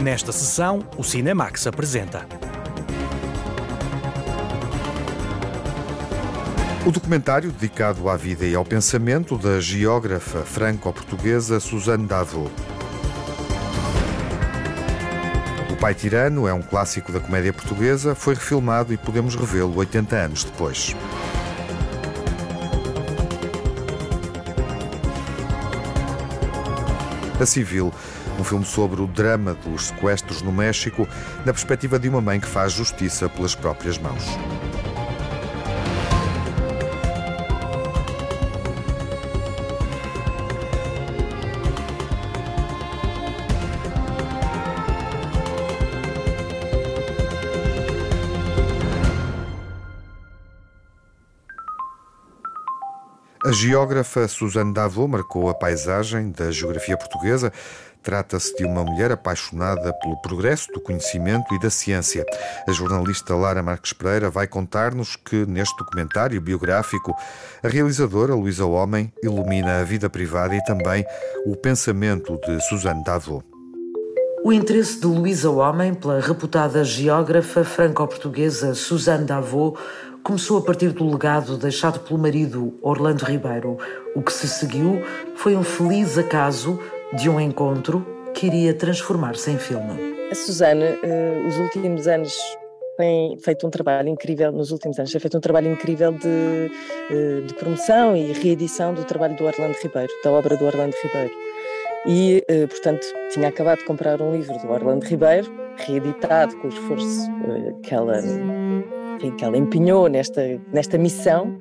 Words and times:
Nesta 0.00 0.30
sessão, 0.30 0.78
o 0.96 1.02
Cinemax 1.02 1.66
apresenta. 1.66 2.24
O 6.86 6.92
documentário 6.92 7.50
dedicado 7.50 8.08
à 8.08 8.16
vida 8.16 8.46
e 8.46 8.54
ao 8.54 8.64
pensamento 8.64 9.36
da 9.36 9.60
geógrafa 9.60 10.44
franco-portuguesa 10.44 11.58
Suzanne 11.58 12.06
Davot. 12.06 12.52
O 15.72 15.76
Pai 15.76 15.94
Tirano 15.94 16.46
é 16.46 16.54
um 16.54 16.62
clássico 16.62 17.10
da 17.10 17.18
comédia 17.18 17.52
portuguesa, 17.52 18.14
foi 18.14 18.34
refilmado 18.34 18.92
e 18.92 18.96
podemos 18.96 19.34
revê-lo 19.34 19.76
80 19.76 20.16
anos 20.16 20.44
depois. 20.44 20.94
A 27.40 27.46
Civil, 27.46 27.92
um 28.38 28.44
filme 28.44 28.64
sobre 28.64 29.00
o 29.00 29.06
drama 29.06 29.54
dos 29.54 29.88
sequestros 29.88 30.42
no 30.42 30.52
México, 30.52 31.08
na 31.44 31.52
perspectiva 31.52 31.98
de 31.98 32.08
uma 32.08 32.20
mãe 32.20 32.38
que 32.38 32.46
faz 32.46 32.72
justiça 32.72 33.28
pelas 33.28 33.54
próprias 33.54 33.98
mãos. 33.98 34.24
A 53.48 53.52
geógrafa 53.52 54.28
Suzanne 54.28 54.74
Davot 54.74 55.08
marcou 55.08 55.48
a 55.48 55.54
paisagem 55.54 56.30
da 56.32 56.50
geografia 56.50 56.98
portuguesa. 56.98 57.50
Trata-se 58.08 58.56
de 58.56 58.64
uma 58.64 58.82
mulher 58.82 59.12
apaixonada 59.12 59.92
pelo 59.92 60.16
progresso 60.22 60.72
do 60.72 60.80
conhecimento 60.80 61.54
e 61.54 61.60
da 61.60 61.68
ciência. 61.68 62.24
A 62.66 62.72
jornalista 62.72 63.34
Lara 63.34 63.62
Marques 63.62 63.92
Pereira 63.92 64.30
vai 64.30 64.46
contar-nos 64.46 65.14
que, 65.14 65.44
neste 65.44 65.76
documentário 65.76 66.40
biográfico, 66.40 67.14
a 67.62 67.68
realizadora 67.68 68.34
Luísa 68.34 68.64
Homem 68.64 69.12
ilumina 69.22 69.80
a 69.80 69.84
vida 69.84 70.08
privada 70.08 70.56
e 70.56 70.64
também 70.64 71.04
o 71.44 71.54
pensamento 71.54 72.40
de 72.46 72.58
Suzanne 72.62 73.04
Davot. 73.04 73.44
O 74.42 74.54
interesse 74.54 74.98
de 74.98 75.06
Luísa 75.06 75.50
Homem 75.50 75.92
pela 75.92 76.18
reputada 76.18 76.82
geógrafa 76.84 77.62
franco-portuguesa 77.62 78.74
Suzanne 78.74 79.26
Davot 79.26 79.78
começou 80.22 80.56
a 80.56 80.62
partir 80.62 80.92
do 80.92 81.10
legado 81.10 81.58
deixado 81.58 82.00
pelo 82.00 82.18
marido 82.18 82.72
Orlando 82.80 83.26
Ribeiro. 83.26 83.76
O 84.16 84.22
que 84.22 84.32
se 84.32 84.48
seguiu 84.48 85.02
foi 85.36 85.54
um 85.54 85.62
feliz 85.62 86.16
acaso 86.16 86.80
de 87.14 87.30
um 87.30 87.40
encontro 87.40 88.06
que 88.34 88.46
iria 88.46 88.74
transformar-se 88.74 89.50
em 89.50 89.58
filme. 89.58 90.16
A 90.30 90.34
Suzane, 90.34 90.84
uh, 90.84 91.48
os 91.48 91.56
últimos 91.58 92.06
anos 92.06 92.36
tem 92.96 93.38
feito 93.38 93.66
um 93.66 93.70
trabalho 93.70 94.08
incrível, 94.08 94.52
nos 94.52 94.70
últimos 94.70 94.98
anos, 94.98 95.10
tem 95.10 95.20
feito 95.20 95.36
um 95.36 95.40
trabalho 95.40 95.72
incrível 95.72 96.12
de, 96.12 96.70
uh, 97.10 97.46
de 97.46 97.54
promoção 97.54 98.16
e 98.16 98.32
reedição 98.32 98.92
do 98.92 99.04
trabalho 99.04 99.36
do 99.36 99.44
Orlando 99.44 99.76
Ribeiro, 99.82 100.12
da 100.22 100.30
obra 100.30 100.56
do 100.56 100.64
Orlando 100.66 100.94
Ribeiro. 101.02 101.34
E, 102.06 102.44
uh, 102.50 102.68
portanto, 102.68 103.06
tinha 103.32 103.48
acabado 103.48 103.78
de 103.78 103.84
comprar 103.86 104.20
um 104.20 104.36
livro 104.36 104.58
do 104.58 104.70
Orlando 104.70 105.06
Ribeiro, 105.06 105.50
reeditado 105.76 106.56
com 106.58 106.66
o 106.66 106.70
esforço 106.70 107.28
que 107.82 107.94
ela 107.94 108.20
que 109.36 109.44
ela 109.44 109.56
empenhou 109.56 110.08
nesta, 110.08 110.60
nesta 110.72 110.96
missão 110.96 111.58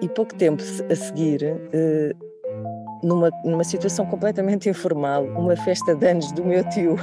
e 0.00 0.08
pouco 0.08 0.34
tempo 0.34 0.62
a 0.90 0.96
seguir, 0.96 1.40
numa, 3.04 3.30
numa 3.44 3.64
situação 3.64 4.06
completamente 4.06 4.68
informal, 4.68 5.24
uma 5.24 5.56
festa 5.56 5.94
de 5.94 6.06
anos 6.06 6.32
do 6.32 6.44
meu 6.44 6.68
tio, 6.70 6.96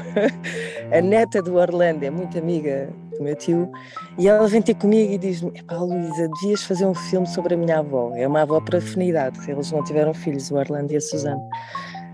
a 0.91 1.01
neta 1.01 1.41
do 1.41 1.55
Orlando, 1.55 2.03
é 2.03 2.09
muito 2.09 2.37
amiga 2.37 2.89
do 3.17 3.23
meu 3.23 3.35
tio, 3.35 3.71
e 4.17 4.27
ela 4.27 4.47
vem 4.47 4.61
ter 4.61 4.73
comigo 4.75 5.13
e 5.13 5.17
diz-me: 5.17 5.51
Epá, 5.55 5.77
Luísa, 5.77 6.29
devias 6.41 6.63
fazer 6.63 6.85
um 6.85 6.93
filme 6.93 7.27
sobre 7.27 7.53
a 7.53 7.57
minha 7.57 7.79
avó. 7.79 8.11
É 8.15 8.27
uma 8.27 8.41
avó 8.41 8.59
por 8.59 8.75
afinidade, 8.75 9.39
eles 9.49 9.71
não 9.71 9.83
tiveram 9.83 10.13
filhos, 10.13 10.49
o 10.51 10.55
Orlando 10.55 10.91
e 10.91 10.97
a 10.97 11.01
Suzana. 11.01 11.41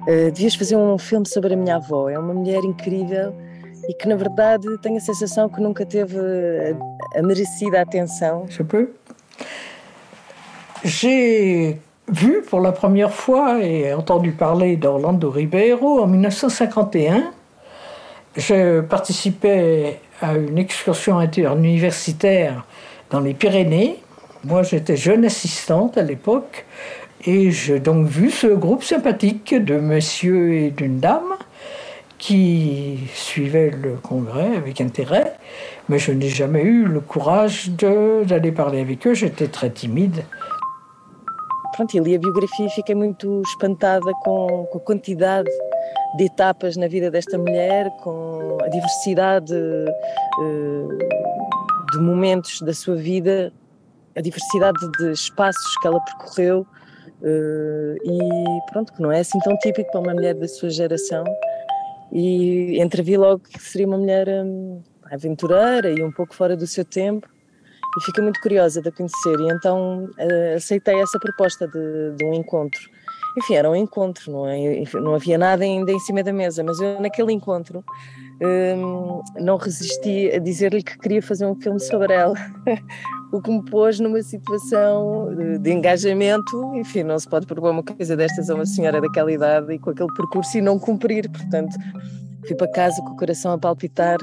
Uh, 0.03 0.31
devias 0.31 0.55
fazer 0.55 0.75
um 0.75 0.97
filme 0.97 1.27
sobre 1.27 1.53
a 1.53 1.57
minha 1.57 1.77
avó. 1.77 2.09
É 2.09 2.19
uma 2.19 2.33
mulher 2.33 2.63
incrível 2.63 3.33
e 3.87 3.93
que, 3.93 4.07
na 4.07 4.15
verdade, 4.15 4.65
tenho 4.81 4.97
a 4.97 5.01
sensação 5.01 5.49
que 5.49 5.61
nunca 5.61 5.85
teve 5.85 6.17
a, 6.17 7.19
a 7.19 7.23
merecida 7.23 7.81
atenção. 7.81 8.45
J'ai 10.83 11.79
vu 12.07 12.41
pour 12.41 12.61
la 12.61 12.71
première 12.71 13.13
fois 13.13 13.61
et 13.61 13.93
entendu 13.93 14.31
parler 14.31 14.77
d'Orlando 14.77 15.29
Ribeiro 15.29 16.01
en 16.01 16.07
1951. 16.07 17.31
Je 18.35 18.81
participais 18.81 19.99
à 20.21 20.35
une 20.35 20.57
excursion 20.57 21.17
interuniversitaire 21.19 22.65
dans 23.09 23.19
les 23.19 23.33
Pyrénées. 23.33 23.99
Moi, 24.43 24.63
j'étais 24.63 24.95
jeune 24.95 25.25
assistante 25.25 25.97
à 25.97 26.03
l'époque 26.03 26.65
et 27.25 27.51
j'ai 27.51 27.79
donc 27.79 28.07
vu 28.07 28.29
ce 28.29 28.47
groupe 28.47 28.83
sympathique 28.83 29.53
de 29.53 29.75
messieurs 29.75 30.53
et 30.53 30.69
d'une 30.69 30.99
dame 30.99 31.33
qui 32.17 32.99
suivaient 33.13 33.69
le 33.69 33.95
congrès 33.95 34.55
avec 34.55 34.81
intérêt, 34.81 35.33
mais 35.87 35.99
je 35.99 36.11
n'ai 36.11 36.29
jamais 36.29 36.63
eu 36.63 36.85
le 36.85 36.99
courage 36.99 37.69
d'aller 37.69 38.51
parler 38.51 38.79
avec 38.79 39.05
eux, 39.05 39.13
j'étais 39.13 39.47
très 39.47 39.69
timide. 39.69 40.23
Pronto, 41.77 41.95
e 41.95 41.99
li 41.99 42.15
a 42.15 42.19
biografia 42.19 42.65
e 42.65 42.69
fiquei 42.71 42.95
muito 42.95 43.39
espantada 43.45 44.11
com, 44.23 44.65
com 44.71 44.79
a 44.79 44.81
quantidade 44.81 45.51
de 46.17 46.23
etapas 46.23 46.75
na 46.75 46.87
vida 46.87 47.11
desta 47.11 47.37
mulher, 47.37 47.91
com 48.01 48.57
a 48.63 48.67
diversidade 48.67 49.53
uh, 49.53 50.97
de 51.91 51.99
momentos 51.99 52.61
da 52.61 52.73
sua 52.73 52.95
vida, 52.95 53.53
a 54.15 54.21
diversidade 54.21 54.79
de 54.97 55.11
espaços 55.11 55.77
que 55.79 55.87
ela 55.87 55.99
percorreu 55.99 56.65
uh, 57.21 57.95
e 58.03 58.71
pronto, 58.71 58.91
que 58.91 58.99
não 58.99 59.11
é 59.11 59.19
assim 59.19 59.37
tão 59.41 59.55
típico 59.59 59.91
para 59.91 60.01
uma 60.01 60.15
mulher 60.15 60.33
da 60.33 60.47
sua 60.47 60.71
geração. 60.71 61.23
E 62.11 62.81
entrevi 62.81 63.17
logo 63.17 63.43
que 63.43 63.61
seria 63.61 63.85
uma 63.85 63.99
mulher 63.99 64.27
hum, 64.27 64.81
aventureira 65.11 65.91
e 65.91 66.03
um 66.03 66.11
pouco 66.11 66.33
fora 66.33 66.57
do 66.57 66.65
seu 66.65 66.83
tempo 66.83 67.29
e 67.95 68.05
fiquei 68.05 68.23
muito 68.23 68.39
curiosa 68.41 68.81
de 68.81 68.89
a 68.89 68.91
conhecer 68.91 69.39
e 69.39 69.51
então 69.51 70.05
uh, 70.05 70.55
aceitei 70.55 70.99
essa 70.99 71.19
proposta 71.19 71.67
de, 71.67 72.15
de, 72.15 72.25
um 72.25 72.33
encontro. 72.33 72.81
Enfim, 73.37 73.55
era 73.55 73.69
um 73.69 73.75
encontro, 73.75 74.31
não, 74.31 74.47
é? 74.47 74.83
Não 74.95 75.13
havia 75.13 75.37
nada 75.37 75.63
ainda 75.63 75.91
em 75.91 75.99
cima 75.99 76.23
da 76.23 76.33
mesa, 76.33 76.63
mas 76.63 76.79
eu 76.79 76.99
naquele 76.99 77.31
encontro 77.31 77.83
um, 78.41 79.21
não 79.39 79.57
resisti 79.57 80.31
a 80.31 80.39
dizer-lhe 80.39 80.83
que 80.83 80.97
queria 80.97 81.21
fazer 81.21 81.45
um 81.45 81.55
filme 81.55 81.79
sobre 81.79 82.13
ela, 82.13 82.35
o 83.31 83.41
que 83.41 83.51
me 83.51 83.63
pôs 83.65 83.99
numa 83.99 84.21
situação 84.21 85.33
de, 85.35 85.59
de, 85.59 85.71
engajamento. 85.71 86.75
Enfim, 86.75 87.03
não 87.03 87.17
se 87.17 87.27
pode 87.27 87.45
propor 87.45 87.71
uma 87.71 87.83
coisa 87.83 88.15
destas 88.15 88.49
a 88.49 88.55
uma 88.55 88.65
senhora 88.65 89.01
daquela 89.01 89.31
idade 89.31 89.73
e 89.73 89.79
com 89.79 89.91
aquele 89.91 90.11
percurso 90.13 90.57
e 90.57 90.61
não 90.61 90.79
cumprir. 90.79 91.29
Portanto, 91.29 91.75
fui 92.45 92.55
para 92.55 92.71
casa 92.71 93.01
com 93.01 93.11
o 93.11 93.17
coração 93.17 93.51
a 93.51 93.57
palpitar. 93.57 94.17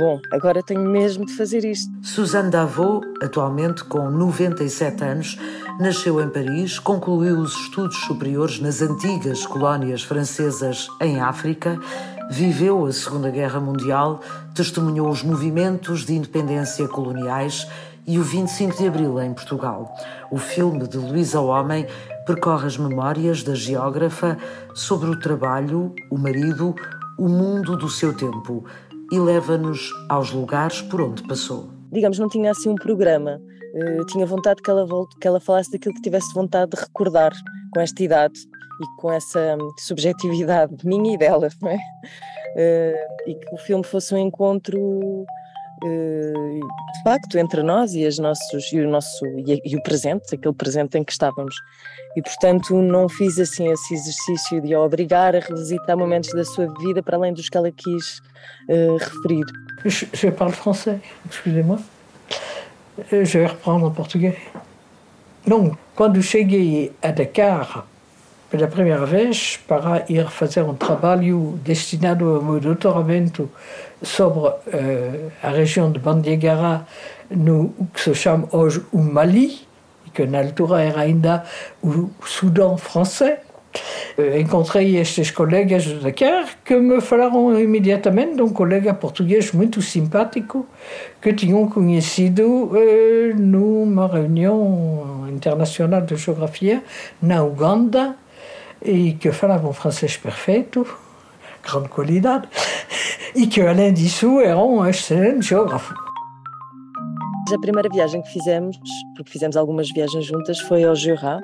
Bom, 0.00 0.18
agora 0.32 0.62
tenho 0.62 0.80
mesmo 0.80 1.26
de 1.26 1.36
fazer 1.36 1.62
isto. 1.62 1.92
Suzanne 2.00 2.50
Davot, 2.50 3.06
atualmente 3.22 3.84
com 3.84 4.10
97 4.10 5.04
anos, 5.04 5.38
nasceu 5.78 6.22
em 6.22 6.30
Paris, 6.30 6.78
concluiu 6.78 7.38
os 7.38 7.54
estudos 7.54 7.98
superiores 7.98 8.58
nas 8.60 8.80
antigas 8.80 9.44
colónias 9.44 10.02
francesas 10.02 10.88
em 11.02 11.20
África 11.20 11.78
viveu 12.30 12.86
a 12.86 12.92
Segunda 12.92 13.28
Guerra 13.28 13.58
Mundial, 13.58 14.20
testemunhou 14.54 15.10
os 15.10 15.22
movimentos 15.22 16.06
de 16.06 16.14
independência 16.14 16.86
coloniais 16.86 17.66
e 18.06 18.18
o 18.20 18.22
25 18.22 18.78
de 18.78 18.86
Abril 18.86 19.20
em 19.20 19.34
Portugal. 19.34 19.92
O 20.30 20.38
filme 20.38 20.86
de 20.86 20.96
Luísa 20.96 21.40
Homem 21.40 21.86
percorre 22.24 22.68
as 22.68 22.78
memórias 22.78 23.42
da 23.42 23.54
geógrafa 23.54 24.38
sobre 24.72 25.10
o 25.10 25.18
trabalho, 25.18 25.92
o 26.08 26.16
marido, 26.16 26.74
o 27.18 27.28
mundo 27.28 27.76
do 27.76 27.90
seu 27.90 28.16
tempo 28.16 28.64
e 29.12 29.18
leva-nos 29.18 29.90
aos 30.08 30.30
lugares 30.30 30.82
por 30.82 31.00
onde 31.00 31.22
passou. 31.26 31.70
Digamos, 31.92 32.18
não 32.18 32.28
tinha 32.28 32.50
assim 32.50 32.70
um 32.70 32.76
programa. 32.76 33.40
Uh, 33.74 34.04
tinha 34.06 34.26
vontade 34.26 34.62
que 34.62 34.70
ela, 34.70 34.86
que 35.20 35.26
ela 35.26 35.40
falasse 35.40 35.70
daquilo 35.70 35.94
que 35.94 36.02
tivesse 36.02 36.32
vontade 36.34 36.72
de 36.72 36.80
recordar 36.80 37.32
com 37.72 37.80
esta 37.80 38.02
idade 38.02 38.38
e 38.80 39.00
com 39.00 39.12
essa 39.12 39.56
hum, 39.60 39.70
subjetividade 39.78 40.74
minha 40.84 41.14
e 41.14 41.18
dela, 41.18 41.48
não 41.60 41.70
é? 41.70 41.76
Uh, 41.76 43.30
e 43.30 43.34
que 43.34 43.54
o 43.54 43.58
filme 43.58 43.84
fosse 43.84 44.14
um 44.14 44.18
encontro 44.18 44.78
uh, 45.84 46.60
de 46.94 47.02
facto 47.04 47.38
entre 47.38 47.62
nós 47.62 47.94
e, 47.94 48.04
nossos, 48.20 48.72
e, 48.72 48.80
o 48.80 48.88
nosso, 48.88 49.24
e, 49.46 49.76
o 49.76 49.82
presente, 49.82 50.34
aquele 50.34 50.54
presente 50.54 50.98
em 50.98 51.04
que 51.04 51.12
estávamos. 51.12 51.54
E 52.16 52.22
portanto 52.22 52.74
não 52.82 53.08
fiz 53.08 53.38
assim 53.38 53.70
esse 53.70 53.94
exercício 53.94 54.60
de 54.60 54.74
a 54.74 54.80
obrigar 54.80 55.36
a 55.36 55.40
revisitar 55.40 55.96
momentos 55.96 56.30
da 56.30 56.44
sua 56.44 56.66
vida 56.80 57.02
para 57.02 57.16
além 57.16 57.32
dos 57.32 57.48
que 57.48 57.56
ela 57.56 57.70
quis 57.70 58.18
uh, 58.68 58.96
referir. 58.96 59.44
Je, 59.84 60.08
je 60.12 60.30
parle 60.30 60.52
français, 60.52 61.00
excusez-moi. 61.28 61.78
Je 63.10 63.38
vais 63.38 63.46
reprendre 63.46 63.86
en 63.86 63.90
portugais. 63.92 64.36
Donc, 65.46 65.78
quando 65.94 66.22
cheguei 66.22 66.92
a 67.00 67.12
Dakar, 67.12 67.86
pela 68.50 68.66
primeira 68.66 69.06
vez 69.06 69.58
para 69.68 70.04
ir 70.08 70.28
fazer 70.28 70.62
um 70.62 70.74
trabalho 70.74 71.58
destinado 71.64 72.28
ao 72.28 72.42
meu 72.42 72.60
doutoramento 72.60 73.48
sobre 74.02 74.48
uh, 74.48 75.32
a 75.42 75.50
região 75.50 75.90
de 75.90 75.98
Bandiagara, 75.98 76.86
no 77.30 77.72
que 77.94 78.00
se 78.00 78.14
chama 78.14 78.48
hoje 78.50 78.84
o 78.92 78.98
Mali, 78.98 79.60
que 80.12 80.26
na 80.26 80.38
altura 80.38 80.82
era 80.82 81.00
ainda 81.00 81.44
o 81.82 82.10
Sudão 82.24 82.76
francês. 82.76 83.38
Encontrei 84.38 84.96
estes 84.96 85.30
colegas 85.30 85.84
de 85.84 85.94
Dakar 86.00 86.44
que 86.64 86.74
me 86.74 87.00
falaram 87.00 87.58
imediatamente 87.58 88.34
de 88.34 88.42
um 88.42 88.48
colega 88.48 88.92
português 88.92 89.52
muito 89.52 89.80
simpático 89.80 90.66
que 91.22 91.32
tinham 91.32 91.68
conhecido 91.68 92.72
eh, 92.74 93.32
numa 93.36 94.08
reunião 94.08 95.26
internacional 95.30 96.00
de 96.02 96.16
geografia 96.16 96.82
na 97.22 97.44
Uganda 97.44 98.16
e 98.82 99.12
que 99.12 99.30
falavam 99.30 99.72
francês 99.72 100.16
perfeito, 100.16 100.86
grande 101.62 101.88
qualidade, 101.88 102.48
e 103.36 103.46
que 103.46 103.60
além 103.60 103.92
disso 103.92 104.40
eram 104.40 104.78
um 104.78 104.86
excelente 104.86 105.46
geógrafo. 105.46 106.09
A 107.52 107.58
primeira 107.60 107.88
viagem 107.88 108.22
que 108.22 108.28
fizemos, 108.28 108.76
porque 109.16 109.30
fizemos 109.30 109.56
algumas 109.56 109.90
viagens 109.90 110.24
juntas, 110.24 110.60
foi 110.60 110.84
ao 110.84 110.94
Jura 110.94 111.40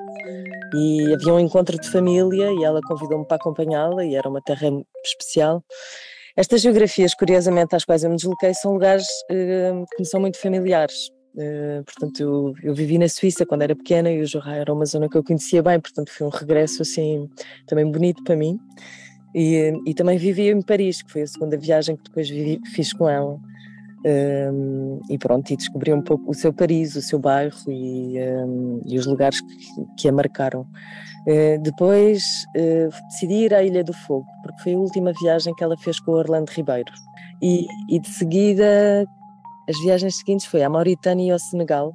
e 0.73 1.13
havia 1.13 1.33
um 1.33 1.39
encontro 1.39 1.77
de 1.79 1.89
família 1.89 2.51
e 2.51 2.63
ela 2.63 2.79
convidou-me 2.81 3.25
para 3.25 3.37
acompanhá-la 3.37 4.05
e 4.05 4.15
era 4.15 4.29
uma 4.29 4.41
terra 4.41 4.69
especial. 5.05 5.63
Estas 6.35 6.61
geografias, 6.61 7.13
curiosamente, 7.13 7.75
às 7.75 7.83
quais 7.83 8.03
eu 8.03 8.09
me 8.09 8.15
desloquei, 8.15 8.53
são 8.53 8.73
lugares 8.73 9.05
uh, 9.31 9.85
que 9.95 9.99
me 9.99 10.05
são 10.05 10.21
muito 10.21 10.39
familiares. 10.39 11.09
Uh, 11.35 11.83
portanto, 11.83 12.19
eu, 12.19 12.53
eu, 12.63 12.73
vivi 12.73 12.97
na 12.97 13.09
Suíça 13.09 13.45
quando 13.45 13.63
era 13.63 13.75
pequena 13.75 14.09
e 14.09 14.21
o 14.21 14.25
Jura 14.25 14.55
era 14.55 14.73
uma 14.73 14.85
zona 14.85 15.09
que 15.09 15.17
eu 15.17 15.23
conhecia 15.23 15.61
bem, 15.61 15.79
portanto 15.79 16.09
foi 16.11 16.25
um 16.25 16.29
regresso 16.29 16.81
assim 16.81 17.29
também 17.65 17.89
bonito 17.89 18.23
para 18.23 18.35
mim. 18.35 18.57
E, 19.35 19.73
e 19.85 19.93
também 19.93 20.17
vivi 20.17 20.49
em 20.49 20.61
Paris, 20.61 21.01
que 21.01 21.11
foi 21.11 21.21
a 21.23 21.27
segunda 21.27 21.57
viagem 21.57 21.95
que 21.95 22.03
depois 22.03 22.29
vivi, 22.29 22.59
fiz 22.73 22.93
com 22.93 23.09
ela. 23.09 23.37
Um, 24.05 24.99
e 25.09 25.17
pronto, 25.17 25.51
e 25.51 25.57
descobri 25.57 25.91
um 25.91 26.01
pouco 26.01 26.29
o 26.29 26.33
seu 26.33 26.53
Paris, 26.53 26.95
o 26.95 27.01
seu 27.01 27.19
bairro 27.19 27.57
e, 27.67 28.15
um, 28.19 28.81
e 28.85 28.97
os 28.97 29.07
lugares 29.07 29.41
que, 29.41 29.85
que 29.97 30.07
a 30.07 30.11
marcaram. 30.11 30.61
Uh, 31.27 31.61
depois 31.61 32.21
uh, 32.55 32.89
decidi 33.09 33.45
ir 33.45 33.53
à 33.53 33.63
Ilha 33.63 33.83
do 33.83 33.93
Fogo, 33.93 34.27
porque 34.43 34.61
foi 34.61 34.73
a 34.75 34.77
última 34.77 35.11
viagem 35.19 35.53
que 35.55 35.63
ela 35.63 35.75
fez 35.77 35.99
com 35.99 36.11
o 36.11 36.15
Orlando 36.15 36.51
Ribeiro. 36.51 36.91
E, 37.41 37.65
e 37.89 37.99
de 37.99 38.07
seguida, 38.07 39.05
as 39.67 39.77
viagens 39.81 40.17
seguintes 40.17 40.45
foi 40.45 40.63
à 40.63 40.69
Mauritânia 40.69 41.27
e 41.27 41.31
ao 41.31 41.39
Senegal, 41.39 41.93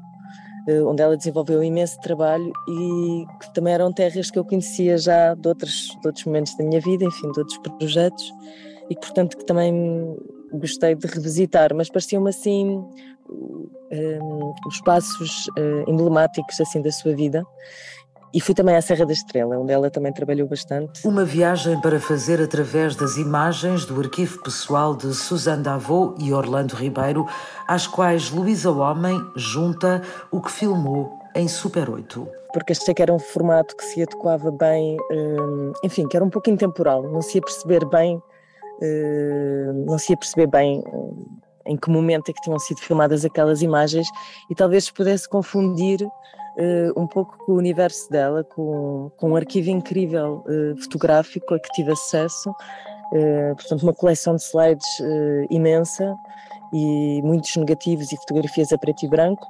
uh, 0.68 0.88
onde 0.88 1.02
ela 1.02 1.16
desenvolveu 1.16 1.62
imenso 1.62 1.98
trabalho 2.00 2.52
e 2.68 3.24
que 3.40 3.54
também 3.54 3.72
eram 3.74 3.92
terras 3.92 4.30
que 4.30 4.38
eu 4.38 4.44
conhecia 4.44 4.98
já 4.98 5.34
de 5.34 5.48
outros, 5.48 5.96
de 6.00 6.06
outros 6.06 6.24
momentos 6.26 6.56
da 6.56 6.64
minha 6.64 6.80
vida, 6.80 7.04
enfim, 7.04 7.30
de 7.30 7.38
outros 7.38 7.58
projetos, 7.58 8.34
e 8.90 8.94
portanto, 8.96 9.36
que 9.36 9.46
também 9.46 9.72
gostei 10.52 10.94
de 10.94 11.06
revisitar, 11.06 11.74
mas 11.74 11.88
pareciam-me 11.88 12.30
assim 12.30 12.84
um, 13.28 14.54
os 14.66 14.80
passos 14.80 15.46
uh, 15.58 15.90
emblemáticos 15.90 16.60
assim 16.60 16.80
da 16.80 16.90
sua 16.90 17.14
vida. 17.14 17.44
E 18.34 18.40
fui 18.40 18.54
também 18.54 18.74
à 18.74 18.80
Serra 18.80 19.04
da 19.04 19.12
Estrela, 19.12 19.58
onde 19.58 19.72
ela 19.72 19.90
também 19.90 20.10
trabalhou 20.10 20.48
bastante. 20.48 21.06
Uma 21.06 21.22
viagem 21.22 21.78
para 21.82 22.00
fazer 22.00 22.40
através 22.40 22.96
das 22.96 23.18
imagens 23.18 23.84
do 23.84 24.00
arquivo 24.00 24.42
pessoal 24.42 24.96
de 24.96 25.12
Suzanne 25.12 25.62
Davot 25.62 26.14
e 26.18 26.32
Orlando 26.32 26.74
Ribeiro, 26.74 27.26
às 27.68 27.86
quais 27.86 28.30
Luísa 28.30 28.70
Homem 28.70 29.20
junta 29.36 30.00
o 30.30 30.40
que 30.40 30.50
filmou 30.50 31.18
em 31.34 31.46
Super 31.46 31.90
8. 31.90 32.26
Porque 32.54 32.72
achei 32.72 32.94
que 32.94 33.02
era 33.02 33.12
um 33.12 33.18
formato 33.18 33.76
que 33.76 33.84
se 33.84 34.02
adequava 34.02 34.50
bem, 34.50 34.96
um, 35.10 35.72
enfim, 35.84 36.08
que 36.08 36.16
era 36.16 36.24
um 36.24 36.30
pouco 36.30 36.48
intemporal, 36.48 37.02
não 37.02 37.20
se 37.20 37.36
ia 37.36 37.42
perceber 37.42 37.84
bem 37.84 38.22
eh, 38.80 39.72
não 39.86 39.98
se 39.98 40.12
ia 40.12 40.16
perceber 40.16 40.46
bem 40.46 40.82
eh, 40.86 41.42
em 41.66 41.76
que 41.76 41.90
momento 41.90 42.30
é 42.30 42.32
que 42.32 42.40
tinham 42.40 42.58
sido 42.58 42.80
filmadas 42.80 43.24
aquelas 43.24 43.62
imagens 43.62 44.08
e 44.50 44.54
talvez 44.54 44.84
se 44.84 44.92
pudesse 44.92 45.28
confundir 45.28 46.02
uh, 46.56 47.00
um 47.00 47.06
pouco 47.06 47.36
com 47.38 47.52
o 47.52 47.56
universo 47.56 48.10
dela, 48.10 48.44
com, 48.44 49.10
com 49.16 49.30
um 49.30 49.36
arquivo 49.36 49.70
incrível 49.70 50.44
uh, 50.46 50.76
fotográfico 50.82 51.54
a 51.54 51.60
que 51.60 51.68
tive 51.70 51.92
acesso, 51.92 52.50
uh, 52.50 53.54
portanto 53.56 53.82
uma 53.82 53.94
coleção 53.94 54.36
de 54.36 54.42
slides 54.42 54.86
imensa 55.50 56.14
e 56.72 57.20
muitos 57.22 57.54
negativos 57.56 58.12
e 58.12 58.16
fotografias 58.16 58.72
a 58.72 58.78
preto 58.78 59.04
e 59.04 59.08
branco. 59.08 59.46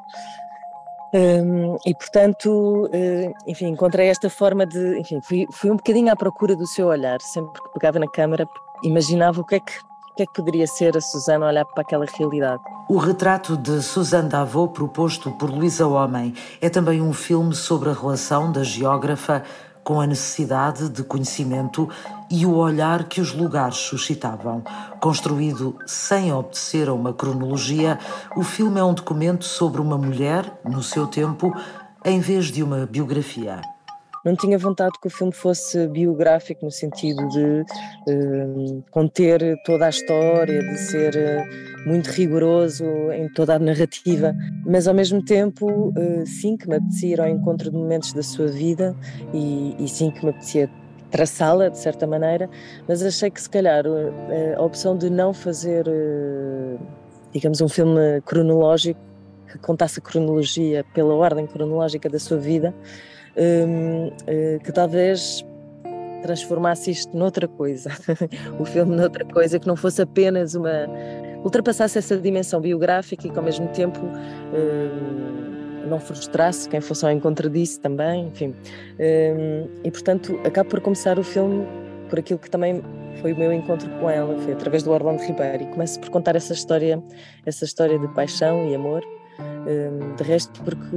Um, 1.15 1.77
e 1.87 1.95
portanto, 1.95 2.91
enfim, 3.47 3.67
encontrei 3.67 4.09
esta 4.09 4.31
forma 4.31 4.65
de, 4.65 4.99
enfim, 4.99 5.21
fui, 5.21 5.47
fui 5.53 5.71
um 5.71 5.77
bocadinho 5.77 6.11
à 6.11 6.17
procura 6.17 6.57
do 6.57 6.67
seu 6.67 6.87
olhar, 6.87 7.21
sempre 7.21 7.63
que 7.63 7.73
pegava 7.75 7.99
na 7.99 8.09
câmara, 8.09 8.49
imaginava 8.83 9.41
o 9.41 9.45
que 9.45 9.57
é 9.57 9.61
que 9.61 9.73
o 10.13 10.15
que 10.15 10.25
é 10.25 10.27
que 10.27 10.35
poderia 10.35 10.67
ser 10.67 10.95
a 10.95 11.01
Susana 11.01 11.47
olhar 11.47 11.65
para 11.65 11.81
aquela 11.81 12.05
realidade? 12.05 12.63
O 12.87 12.99
retrato 12.99 13.57
de 13.57 13.81
Suzanne 13.81 14.29
Davot, 14.29 14.75
proposto 14.75 15.31
por 15.31 15.49
Luísa 15.49 15.87
Homem, 15.87 16.35
é 16.61 16.69
também 16.69 17.01
um 17.01 17.15
filme 17.15 17.55
sobre 17.55 17.89
a 17.89 17.95
relação 17.95 18.53
da 18.53 18.63
geógrafa 18.63 19.43
com 19.83 20.03
a 20.03 20.07
necessidade 20.07 20.91
de 20.91 21.03
conhecimento 21.03 21.89
e 22.31 22.45
o 22.45 22.55
olhar 22.55 23.05
que 23.05 23.23
os 23.23 23.33
lugares 23.33 23.79
suscitavam. 23.79 24.63
Construído 25.01 25.79
sem 25.87 26.31
obedecer 26.31 26.91
a 26.91 26.93
uma 26.93 27.15
cronologia, 27.15 27.99
o 28.37 28.43
filme 28.43 28.79
é 28.79 28.85
um 28.85 28.93
documento 28.93 29.47
sobre 29.47 29.81
uma 29.81 29.97
mulher, 29.97 30.61
no 30.63 30.83
seu 30.83 31.07
tempo, 31.07 31.57
em 32.05 32.21
vez 32.21 32.47
de 32.47 32.63
uma 32.63 32.85
biografia 32.85 33.63
não 34.25 34.37
tinha 34.37 34.57
vontade 34.57 34.93
que 35.01 35.07
o 35.09 35.11
filme 35.11 35.33
fosse 35.33 35.87
biográfico 35.89 36.65
no 36.65 36.71
sentido 36.71 37.27
de 37.29 37.65
uh, 38.09 38.85
conter 38.91 39.57
toda 39.65 39.87
a 39.87 39.89
história, 39.89 40.61
de 40.61 40.79
ser 40.79 41.15
uh, 41.17 41.89
muito 41.89 42.07
rigoroso 42.09 42.85
em 43.13 43.29
toda 43.33 43.57
a 43.57 43.59
narrativa, 43.59 44.35
mas 44.65 44.87
ao 44.87 44.95
mesmo 44.95 45.25
tempo 45.25 45.89
uh, 45.89 46.27
sim 46.27 46.57
que 46.57 46.69
me 46.69 46.77
apetecia 46.77 47.13
ir 47.15 47.21
ao 47.21 47.29
encontro 47.29 47.71
de 47.71 47.77
momentos 47.77 48.13
da 48.13 48.23
sua 48.23 48.47
vida 48.47 48.95
e, 49.33 49.75
e 49.79 49.89
sim 49.89 50.11
que 50.11 50.23
me 50.25 50.31
apetecia 50.31 50.71
traçá-la 51.11 51.69
de 51.69 51.79
certa 51.79 52.07
maneira, 52.07 52.49
mas 52.89 53.03
achei 53.03 53.31
que 53.31 53.43
se 53.43 53.51
calhar 53.51 53.85
a 54.57 54.63
opção 54.63 54.97
de 54.97 55.11
não 55.11 55.35
fazer, 55.35 55.85
digamos, 57.35 57.61
um 57.61 57.69
filme 57.69 58.23
cronológico 58.25 58.99
que 59.47 59.59
contasse 59.59 59.99
a 59.99 60.03
cronologia 60.03 60.87
pela 60.95 61.15
ordem 61.15 61.47
cronológica 61.47 62.09
da 62.09 62.19
sua 62.19 62.39
vida, 62.39 62.75
eh, 62.75 63.12
que 64.63 64.73
talvez 64.73 65.45
transformasse 66.23 66.91
isto 66.91 67.17
noutra 67.17 67.47
coisa, 67.47 67.91
o 68.59 68.65
filme 68.65 68.97
noutra 68.97 69.25
coisa, 69.25 69.59
que 69.59 69.67
não 69.67 69.77
fosse 69.77 70.01
apenas 70.01 70.55
uma. 70.55 70.89
ultrapassasse 71.45 71.99
essa 71.99 72.17
dimensão 72.17 72.61
biográfica 72.61 73.27
e 73.27 73.31
que 73.31 73.37
ao 73.37 73.45
mesmo 73.45 73.69
tempo 73.69 74.01
um, 74.01 75.89
não 75.89 75.99
frustrasse 75.99 76.69
quem 76.69 76.81
fosse 76.81 77.05
ao 77.05 77.11
encontro 77.11 77.51
disso 77.51 77.81
também, 77.81 78.29
enfim. 78.29 78.55
Um, 78.99 79.69
e 79.85 79.91
portanto, 79.91 80.41
acabo 80.47 80.71
por 80.71 80.81
começar 80.81 81.19
o 81.19 81.25
filme 81.25 81.67
por 82.09 82.19
aquilo 82.19 82.39
que 82.39 82.51
também 82.51 82.83
foi 83.21 83.33
o 83.33 83.39
meu 83.39 83.53
encontro 83.53 83.89
com 83.99 84.09
ela, 84.09 84.39
foi 84.41 84.53
através 84.53 84.83
do 84.83 84.91
Orlando 84.91 85.23
Ribeiro, 85.23 85.63
e 85.63 85.67
começo 85.67 85.99
por 85.99 86.11
contar 86.11 86.37
essa 86.37 86.53
história, 86.53 87.03
essa 87.45 87.65
história 87.65 87.99
de 87.99 88.07
paixão 88.09 88.69
e 88.69 88.75
amor. 88.75 89.03
de 90.17 90.23
resto, 90.23 90.63
porque 90.63 90.97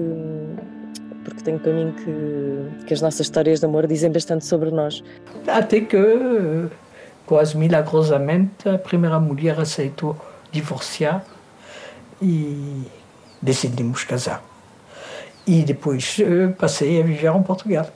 porque 1.25 1.41
tenho 1.41 1.59
para 1.59 1.73
mim 1.73 1.91
que, 1.91 2.85
que 2.85 2.93
as 2.93 3.01
nossas 3.01 3.21
histórias 3.21 3.59
de 3.59 3.65
amor 3.65 3.87
dizem 3.87 4.11
bastante 4.11 4.45
sobre 4.45 4.71
nós. 4.71 5.03
Até 5.47 5.81
que, 5.81 6.69
quase 7.25 7.57
milagrosamente, 7.57 8.69
a 8.69 8.77
primeira 8.77 9.19
mulher 9.19 9.59
aceitou 9.59 10.15
divorciar 10.51 11.25
e 12.21 12.83
decidimos 13.41 14.03
casar. 14.03 14.41
E 15.45 15.63
depois 15.63 16.17
eh, 16.19 16.47
passei 16.57 17.01
a 17.01 17.03
viver 17.03 17.35
em 17.35 17.43
Portugal. 17.43 17.87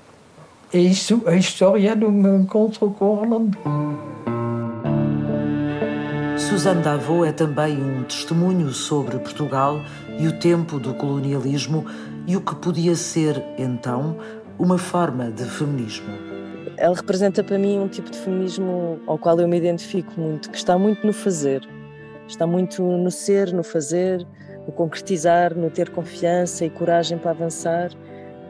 É 0.73 0.77
isso 0.77 1.23
a 1.25 1.35
história 1.35 1.95
do 1.95 2.11
meu 2.11 2.41
encontro 2.41 2.91
com 2.91 3.05
Orlando. 3.05 3.57
Suzanne 6.37 6.81
Davot 6.81 7.27
é 7.27 7.31
também 7.31 7.81
um 7.81 8.03
testemunho 8.03 8.71
sobre 8.71 9.17
Portugal 9.19 9.81
e 10.17 10.27
o 10.27 10.39
tempo 10.39 10.79
do 10.79 10.93
colonialismo 10.93 11.85
e 12.29 12.37
o 12.37 12.41
que 12.41 12.53
podia 12.57 12.93
ser, 12.93 13.43
então, 13.57 14.15
uma 14.59 14.77
forma 14.77 15.31
de 15.31 15.43
feminismo. 15.45 16.13
Ela 16.77 16.95
representa 16.95 17.43
para 17.43 17.57
mim 17.57 17.79
um 17.79 17.87
tipo 17.87 18.11
de 18.11 18.19
feminismo 18.19 18.99
ao 19.07 19.17
qual 19.17 19.39
eu 19.39 19.47
me 19.47 19.57
identifico 19.57 20.13
muito, 20.15 20.51
que 20.51 20.55
está 20.55 20.77
muito 20.77 21.07
no 21.07 21.11
fazer, 21.11 21.67
está 22.27 22.45
muito 22.45 22.83
no 22.83 23.09
ser, 23.09 23.51
no 23.51 23.63
fazer, 23.63 24.27
no 24.67 24.71
concretizar, 24.71 25.57
no 25.57 25.71
ter 25.71 25.89
confiança 25.89 26.63
e 26.63 26.69
coragem 26.69 27.17
para 27.17 27.31
avançar. 27.31 27.89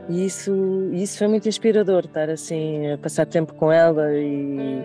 E 0.09 0.25
isso, 0.25 0.89
isso 0.91 1.17
foi 1.17 1.29
muito 1.29 1.48
inspirador, 1.48 2.03
estar 2.03 2.29
assim, 2.29 2.91
a 2.91 2.98
passar 2.98 3.25
tempo 3.27 3.53
com 3.53 3.71
ela 3.71 4.12
e, 4.12 4.83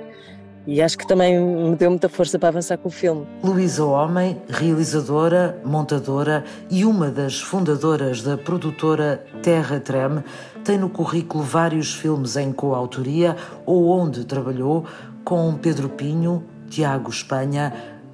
e 0.67 0.81
acho 0.81 0.97
que 0.97 1.07
também 1.07 1.39
me 1.39 1.77
deu 1.77 1.91
muita 1.91 2.09
força 2.09 2.39
para 2.39 2.49
avançar 2.49 2.79
com 2.79 2.89
o 2.89 2.93
filme. 2.93 3.27
Luísa 3.43 3.85
Homem, 3.85 4.41
realizadora, 4.49 5.61
montadora 5.65 6.45
e 6.71 6.85
uma 6.85 7.11
das 7.11 7.41
fundadoras 7.41 8.23
da 8.23 8.37
produtora 8.37 9.25
Terra 9.43 9.79
Treme, 9.81 10.23
tem 10.65 10.79
no 10.79 10.89
currículo 10.89 11.45
vários 11.45 11.95
filmes 11.95 12.37
em 12.37 12.53
coautoria 12.53 13.37
ou 13.67 13.89
onde 13.91 14.25
trabalhou 14.25 14.85
com 15.25 15.55
Pedro 15.55 15.89
Pinho, 15.89 16.45
Tiago 16.71 17.11
Espanha, 17.11 17.73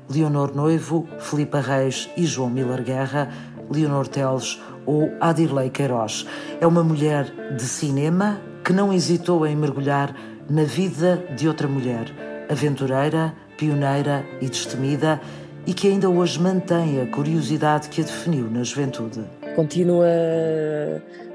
Leonor 0.09 0.55
Noivo, 0.55 1.07
Filipe 1.19 1.59
Reis 1.59 2.11
e 2.17 2.27
João 2.27 2.51
Miller 2.51 2.83
Guerra, 2.83 3.29
Leonor 3.71 4.09
Teles 4.09 4.61
ou 4.85 5.11
Adirley 5.21 5.71
Queiroz. 5.71 6.27
É 6.61 6.67
uma 6.67 6.83
mulher 6.83 7.55
de 7.55 7.63
cinema 7.63 8.41
que 8.65 8.73
não 8.73 8.93
hesitou 8.93 9.47
em 9.47 9.55
mergulhar 9.55 10.15
na 10.49 10.65
vida 10.65 11.25
de 11.37 11.47
outra 11.47 11.69
mulher, 11.69 12.13
aventureira, 12.51 13.33
pioneira 13.57 14.25
e 14.41 14.49
destemida, 14.49 15.21
e 15.67 15.73
que 15.73 15.89
ainda 15.89 16.11
hoje 16.11 16.41
mantém 16.41 17.01
a 17.01 17.07
curiosidade 17.07 17.89
que 17.89 18.01
a 18.01 18.05
definiu 18.05 18.51
na 18.51 18.63
juventude. 18.63 19.23
Continua 19.55 20.07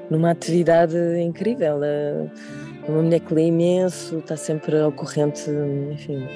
numa 0.09 0.31
atividade 0.31 0.97
incrível. 1.19 1.83
É 1.83 2.27
uma 2.87 3.01
mulher 3.01 3.19
que 3.19 3.33
lê 3.33 3.47
imenso, 3.47 4.17
está 4.19 4.35
sempre 4.35 4.79
ao 4.79 4.91
corrente, 4.91 5.49
enfim, 5.91 6.27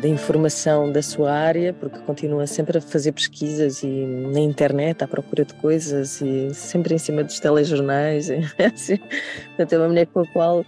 da 0.00 0.08
informação 0.08 0.90
da 0.90 1.02
sua 1.02 1.32
área, 1.32 1.72
porque 1.72 1.98
continua 2.00 2.46
sempre 2.46 2.78
a 2.78 2.80
fazer 2.80 3.12
pesquisas 3.12 3.82
e 3.82 3.88
na 4.32 4.40
internet 4.40 5.02
à 5.02 5.08
procura 5.08 5.44
de 5.44 5.54
coisas 5.54 6.20
e 6.20 6.52
sempre 6.54 6.94
em 6.94 6.98
cima 6.98 7.24
dos 7.24 7.38
telejornais. 7.40 8.28
Assim, 8.58 8.96
portanto, 9.48 9.72
é 9.72 9.78
uma 9.78 9.88
mulher 9.88 10.06
com 10.06 10.20
a 10.20 10.26
qual 10.26 10.64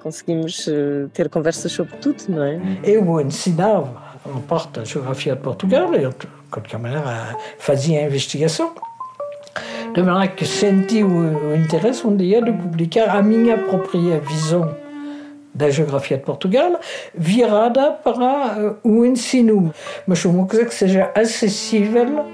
conseguimos 0.00 0.66
eh, 0.68 1.06
ter 1.12 1.28
conversas 1.28 1.72
sobre 1.72 1.96
tudo, 1.96 2.22
não 2.28 2.42
é? 2.42 2.60
Eu 2.82 3.20
ensinava 3.20 4.02
uma 4.24 4.40
parte 4.40 4.78
da 4.78 4.84
geografia 4.84 5.34
de 5.34 5.42
Portugal, 5.42 5.94
eu, 5.94 6.10
de 6.10 6.26
qualquer 6.50 6.78
maneira, 6.78 7.36
fazia 7.58 8.00
a 8.00 8.02
investigação. 8.04 8.74
De 9.94 10.02
maneira 10.02 10.34
que 10.34 10.46
senti 10.46 11.02
o 11.02 11.56
interesse 11.56 12.06
um 12.06 12.16
dia 12.16 12.42
de 12.42 12.52
publicar 12.52 13.08
a 13.08 13.22
minha 13.22 13.56
própria 13.56 14.20
visão 14.20 14.76
da 15.54 15.70
geografia 15.70 16.18
de 16.18 16.24
Portugal, 16.24 16.78
virada 17.14 17.92
para 17.92 18.76
o 18.84 19.04
ensino. 19.04 19.74
Mas 20.06 20.24
uma 20.24 20.46
coisa 20.46 20.64
que 20.64 20.74
seja 20.74 21.10
acessível 21.14 22.26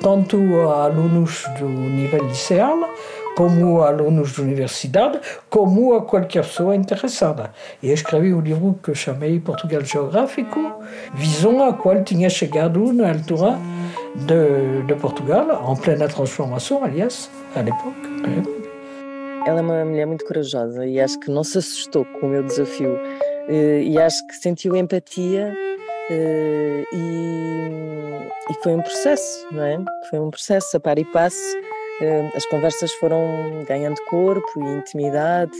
tanto 0.00 0.36
a 0.68 0.84
alunos 0.84 1.44
do 1.58 1.66
nível 1.66 2.24
liceal, 2.26 2.78
como 3.40 3.80
alunos 3.82 4.32
de 4.32 4.42
universidade, 4.42 5.18
como 5.48 5.94
a 5.94 6.02
qualquer 6.02 6.44
pessoa 6.44 6.76
interessada. 6.76 7.50
E 7.82 7.90
escrevi 7.90 8.34
um 8.34 8.40
livro 8.42 8.78
que 8.82 8.94
chamei 8.94 9.40
Portugal 9.40 9.80
Geográfico, 9.82 10.84
visão 11.14 11.66
a 11.66 11.72
qual 11.72 12.04
tinha 12.04 12.28
chegado 12.28 12.92
na 12.92 13.08
altura 13.08 13.58
de, 14.14 14.82
de 14.82 14.94
Portugal, 14.96 15.72
em 15.72 15.76
plena 15.80 16.06
transformação, 16.06 16.84
aliás, 16.84 17.30
à 17.56 17.62
l'époque. 17.62 18.10
Ela 19.46 19.60
é 19.60 19.62
uma 19.62 19.84
mulher 19.86 20.06
muito 20.06 20.26
corajosa 20.26 20.84
e 20.84 21.00
acho 21.00 21.18
que 21.18 21.30
não 21.30 21.42
se 21.42 21.56
assustou 21.56 22.04
com 22.04 22.26
o 22.26 22.28
meu 22.28 22.42
desafio 22.42 22.94
eh, 23.48 23.84
e 23.84 23.98
acho 23.98 24.26
que 24.26 24.34
sentiu 24.34 24.76
empatia 24.76 25.50
eh, 26.10 26.84
e, 26.92 28.50
e 28.50 28.62
foi 28.62 28.74
um 28.74 28.82
processo, 28.82 29.46
não 29.50 29.64
é? 29.64 29.78
Foi 30.10 30.20
um 30.20 30.30
processo 30.30 30.76
a 30.76 30.80
par 30.80 30.98
e 30.98 31.06
passo. 31.06 31.69
Eh, 32.00 32.30
as 32.34 32.46
conversas 32.46 32.92
foram 32.92 33.64
ganhando 33.66 33.96
corpo 34.08 34.62
e 34.62 34.78
intimidade. 34.78 35.56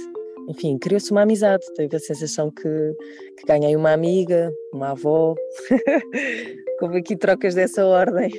Enfim, 0.48 0.78
criou-se 0.78 1.10
uma 1.10 1.22
amizade. 1.22 1.64
Tive 1.74 1.96
a 1.96 2.00
sensação 2.00 2.50
que, 2.50 2.96
que 3.36 3.46
ganhei 3.46 3.76
uma 3.76 3.92
amiga, 3.92 4.52
uma 4.72 4.90
avó. 4.90 5.34
Houve 6.80 6.98
aqui 6.98 7.16
trocas 7.16 7.54
dessa 7.54 7.84
ordem. 7.84 8.30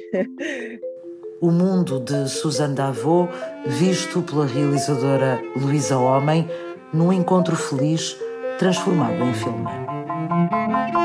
O 1.40 1.52
Mundo 1.52 2.00
de 2.00 2.28
Suzanne 2.28 2.76
Davot, 2.76 3.32
visto 3.66 4.22
pela 4.24 4.46
realizadora 4.46 5.42
Luísa 5.56 5.98
Homem, 5.98 6.48
num 6.94 7.14
encontro 7.14 7.56
feliz 7.56 8.18
transformado 8.58 9.24
em 9.24 9.34
filme. 9.34 11.01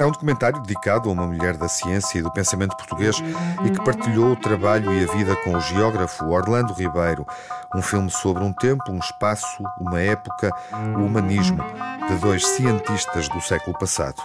É 0.00 0.06
um 0.06 0.12
documentário 0.12 0.60
dedicado 0.60 1.08
a 1.08 1.12
uma 1.12 1.26
mulher 1.26 1.56
da 1.56 1.68
ciência 1.68 2.18
e 2.18 2.22
do 2.22 2.30
pensamento 2.30 2.76
português 2.76 3.16
e 3.64 3.70
que 3.70 3.84
partilhou 3.84 4.32
o 4.32 4.36
trabalho 4.36 4.92
e 4.92 5.02
a 5.02 5.12
vida 5.12 5.34
com 5.42 5.56
o 5.56 5.60
geógrafo 5.60 6.26
Orlando 6.26 6.72
Ribeiro. 6.72 7.26
Um 7.74 7.82
filme 7.82 8.08
sobre 8.10 8.44
um 8.44 8.52
tempo, 8.52 8.92
um 8.92 8.98
espaço, 8.98 9.62
uma 9.80 10.00
época, 10.00 10.52
o 10.96 11.04
humanismo 11.04 11.58
de 12.08 12.14
dois 12.16 12.46
cientistas 12.46 13.28
do 13.28 13.40
século 13.40 13.76
passado. 13.76 14.22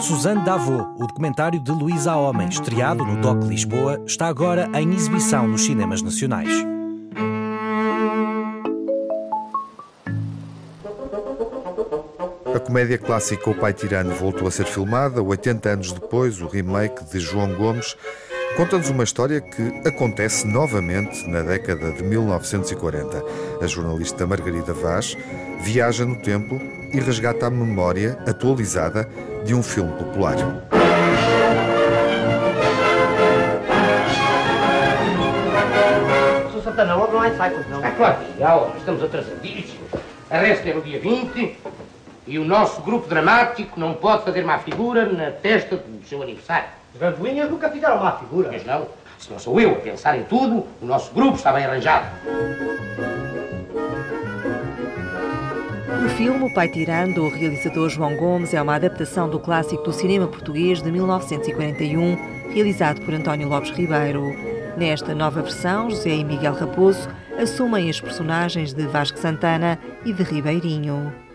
Suzanne 0.00 0.44
Davot, 0.44 0.88
o 0.96 1.06
documentário 1.06 1.58
de 1.58 1.72
Luísa 1.72 2.14
Homem, 2.14 2.48
estreado 2.48 3.04
no 3.04 3.20
DOC 3.20 3.44
Lisboa, 3.44 4.00
está 4.06 4.28
agora 4.28 4.70
em 4.74 4.92
exibição 4.92 5.48
nos 5.48 5.64
cinemas 5.64 6.00
nacionais. 6.00 6.77
A 12.58 12.60
comédia 12.60 12.98
clássica 12.98 13.48
O 13.50 13.54
Pai 13.54 13.72
Tirano 13.72 14.12
voltou 14.16 14.48
a 14.48 14.50
ser 14.50 14.64
filmada 14.64 15.22
80 15.22 15.68
anos 15.68 15.92
depois, 15.92 16.42
o 16.42 16.48
remake 16.48 17.04
de 17.04 17.20
João 17.20 17.54
Gomes 17.54 17.96
conta-nos 18.56 18.90
uma 18.90 19.04
história 19.04 19.40
que 19.40 19.62
acontece 19.86 20.44
novamente 20.44 21.24
na 21.28 21.42
década 21.42 21.92
de 21.92 22.02
1940. 22.02 23.24
A 23.62 23.66
jornalista 23.68 24.26
Margarida 24.26 24.72
Vaz 24.72 25.16
viaja 25.60 26.04
no 26.04 26.20
tempo 26.20 26.60
e 26.92 26.98
resgata 26.98 27.46
a 27.46 27.50
memória 27.50 28.18
atualizada 28.26 29.08
de 29.44 29.54
um 29.54 29.62
filme 29.62 29.92
popular. 29.92 30.34
Sr. 36.50 36.62
Santana, 36.64 36.96
logo 36.96 37.12
não 37.12 37.20
há 37.20 37.28
ensaio, 37.28 37.64
não? 37.70 37.84
É 37.84 37.90
claro 37.92 38.16
que 38.36 38.42
há, 38.42 38.72
estamos 38.76 39.04
atrasadíssimos. 39.04 39.88
A 40.28 40.38
resta 40.40 40.68
é 40.68 40.74
no 40.74 40.82
dia 40.82 41.00
20 41.00 41.56
e 42.28 42.38
o 42.38 42.44
nosso 42.44 42.82
grupo 42.82 43.08
dramático 43.08 43.80
não 43.80 43.94
pode 43.94 44.22
fazer 44.22 44.44
má 44.44 44.58
figura 44.58 45.10
na 45.10 45.30
testa 45.30 45.76
do 45.76 46.06
seu 46.06 46.22
aniversário. 46.22 46.68
Os 46.92 47.00
grandes 47.00 47.20
linhas 47.22 47.50
nunca 47.50 47.70
fizeram 47.70 47.98
má 47.98 48.12
figura. 48.12 48.50
Mas 48.52 48.66
não, 48.66 48.86
se 49.18 49.30
não 49.30 49.38
sou 49.38 49.58
eu 49.58 49.72
a 49.72 49.76
pensar 49.76 50.16
em 50.18 50.24
tudo, 50.24 50.66
o 50.82 50.86
nosso 50.86 51.10
grupo 51.14 51.36
está 51.36 51.52
bem 51.52 51.64
arranjado. 51.64 52.06
O 56.04 56.08
filme 56.10 56.44
O 56.44 56.52
Pai 56.52 56.68
Tirano, 56.68 57.14
do 57.14 57.28
realizador 57.30 57.88
João 57.88 58.14
Gomes, 58.16 58.52
é 58.52 58.60
uma 58.60 58.74
adaptação 58.74 59.28
do 59.28 59.38
clássico 59.38 59.82
do 59.82 59.92
cinema 59.92 60.26
português 60.26 60.82
de 60.82 60.92
1941, 60.92 62.52
realizado 62.52 63.00
por 63.00 63.14
António 63.14 63.48
Lopes 63.48 63.70
Ribeiro. 63.70 64.22
Nesta 64.76 65.14
nova 65.14 65.40
versão, 65.40 65.88
José 65.88 66.10
e 66.10 66.24
Miguel 66.24 66.54
Raposo 66.54 67.08
assumem 67.38 67.88
as 67.88 68.00
personagens 68.00 68.74
de 68.74 68.86
Vasco 68.86 69.18
Santana 69.18 69.78
e 70.04 70.12
de 70.12 70.22
Ribeirinho. 70.22 71.27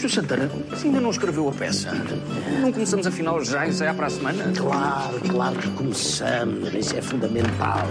Sr. 0.00 0.08
Santana, 0.08 0.50
se 0.78 0.86
ainda 0.86 0.98
não 0.98 1.10
escreveu 1.10 1.46
a 1.46 1.52
peça, 1.52 1.92
não 2.62 2.72
começamos 2.72 3.06
afinal 3.06 3.44
já 3.44 3.68
ensaiar 3.68 3.94
para 3.94 4.06
a 4.06 4.10
semana? 4.10 4.50
Claro, 4.56 5.20
claro 5.28 5.58
que 5.58 5.68
começamos, 5.72 6.72
isso 6.72 6.96
é 6.96 7.02
fundamental. 7.02 7.86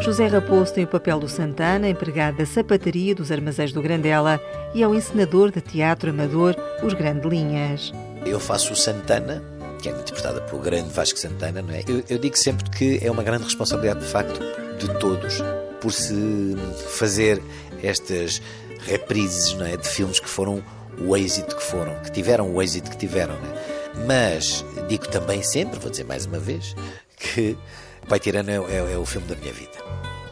José 0.00 0.28
Raposo 0.28 0.74
tem 0.74 0.84
o 0.84 0.86
papel 0.86 1.18
do 1.18 1.28
Santana, 1.28 1.88
empregado 1.88 2.36
da 2.36 2.46
sapataria 2.46 3.16
dos 3.16 3.32
armazéns 3.32 3.72
do 3.72 3.82
Grandela, 3.82 4.40
e 4.72 4.84
é 4.84 4.86
o 4.86 4.94
encenador 4.94 5.50
de 5.50 5.60
teatro 5.60 6.10
amador 6.10 6.54
Os 6.84 6.94
Grande 6.94 7.28
Linhas. 7.28 7.92
Eu 8.24 8.38
faço 8.38 8.74
o 8.74 8.76
Santana, 8.76 9.42
que 9.82 9.88
é 9.88 9.92
interpretada 9.92 10.40
pelo 10.42 10.62
grande 10.62 10.88
Vasco 10.90 11.18
Santana, 11.18 11.62
não 11.62 11.74
é? 11.74 11.82
Eu, 11.88 12.00
eu 12.08 12.18
digo 12.18 12.38
sempre 12.38 12.70
que 12.70 13.00
é 13.02 13.10
uma 13.10 13.24
grande 13.24 13.42
responsabilidade, 13.42 13.98
de 13.98 14.06
facto, 14.06 14.40
de 14.78 15.00
todos, 15.00 15.42
por 15.80 15.92
se 15.92 16.56
fazer 16.90 17.42
estas 17.82 18.40
reprises 18.86 19.54
não 19.54 19.66
é, 19.66 19.76
de 19.76 19.88
filmes 19.88 20.20
que 20.20 20.28
foram 20.28 20.62
o 20.98 21.16
êxito 21.16 21.56
que 21.56 21.62
foram, 21.62 21.94
que 22.00 22.12
tiveram 22.12 22.52
o 22.52 22.62
êxito 22.62 22.90
que 22.90 22.96
tiveram. 22.96 23.34
É? 23.34 24.06
Mas 24.06 24.64
digo 24.88 25.08
também 25.08 25.42
sempre, 25.42 25.78
vou 25.78 25.90
dizer 25.90 26.04
mais 26.04 26.26
uma 26.26 26.38
vez, 26.38 26.74
que 27.16 27.56
o 28.02 28.06
Pai 28.06 28.18
Tirano 28.18 28.50
é, 28.50 28.54
é, 28.54 28.92
é, 28.94 28.98
o 28.98 29.06
filme 29.06 29.26
da 29.26 29.36
minha 29.36 29.52
vida, 29.52 29.78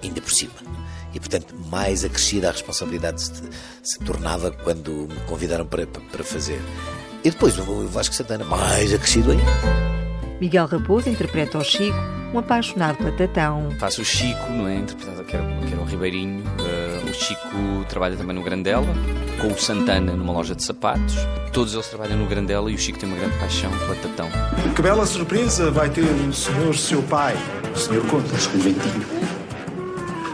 ainda 0.03 0.21
por 0.21 0.33
cima. 0.33 0.53
E, 1.13 1.19
portanto, 1.19 1.55
mais 1.71 2.05
acrescida 2.05 2.49
a 2.49 2.53
responsabilidade 2.53 3.21
se, 3.21 3.33
se 3.83 3.99
tornava 4.01 4.51
quando 4.51 5.09
me 5.09 5.21
convidaram 5.27 5.67
para, 5.67 5.87
para, 5.87 6.23
fazer. 6.23 6.61
E 7.25 7.31
depois 7.31 7.59
o 7.59 7.87
Vasco 7.89 8.15
Santana, 8.15 8.45
mais 8.45 8.95
acrescido 8.95 9.33
ainda. 9.33 9.91
Miguel 10.41 10.67
Raposo 10.67 11.11
interpreta 11.11 11.59
o 11.59 11.65
Chico, 11.65 11.99
um 12.33 12.39
apaixonado 12.39 12.97
pela 12.99 13.13
Tatão. 13.13 13.71
Faço 13.79 14.03
o 14.03 14.05
Chico, 14.05 14.51
não 14.51 14.69
é? 14.69 14.77
Interpretado 14.77 15.25
que 15.25 15.37
era, 15.37 15.45
que 15.45 15.73
era 15.73 15.81
o 15.83 15.85
Ribeirinho. 15.85 16.45
Uh, 16.45 16.90
o 17.11 17.15
Chico 17.15 17.85
trabalha 17.89 18.17
também 18.17 18.37
no 18.37 18.43
Grandela, 18.43 18.87
com 19.41 19.49
o 19.49 19.59
Santana 19.59 20.13
numa 20.13 20.33
loja 20.33 20.55
de 20.55 20.63
sapatos. 20.63 21.17
Todos 21.53 21.75
eles 21.75 21.89
trabalham 21.89 22.17
no 22.17 22.27
Grandela 22.27 22.71
e 22.71 22.75
o 22.75 22.79
Chico 22.79 22.99
tem 22.99 23.09
uma 23.09 23.19
grande 23.19 23.37
paixão 23.39 23.71
pela 23.79 23.97
Tatão. 23.97 24.29
Que 24.75 24.81
bela 24.81 25.05
surpresa 25.05 25.71
vai 25.71 25.91
ter 25.91 26.03
o 26.03 26.33
senhor, 26.33 26.75
seu 26.77 27.03
pai, 27.03 27.37
o 27.75 27.77
senhor 27.77 28.07
Contas. 28.07 28.47
Um 28.55 28.59
ventinho. 28.59 29.07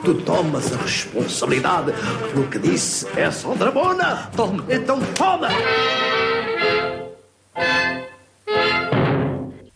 Tu 0.05 0.15
tomas 0.23 0.73
a 0.73 0.77
responsabilidade 0.77 1.93
pelo 2.33 2.47
que 2.47 2.59
disse 2.59 3.07
essa 3.17 3.49
dramona. 3.55 4.31
Toma, 4.37 4.63
então 4.69 5.01
toma! 5.17 5.49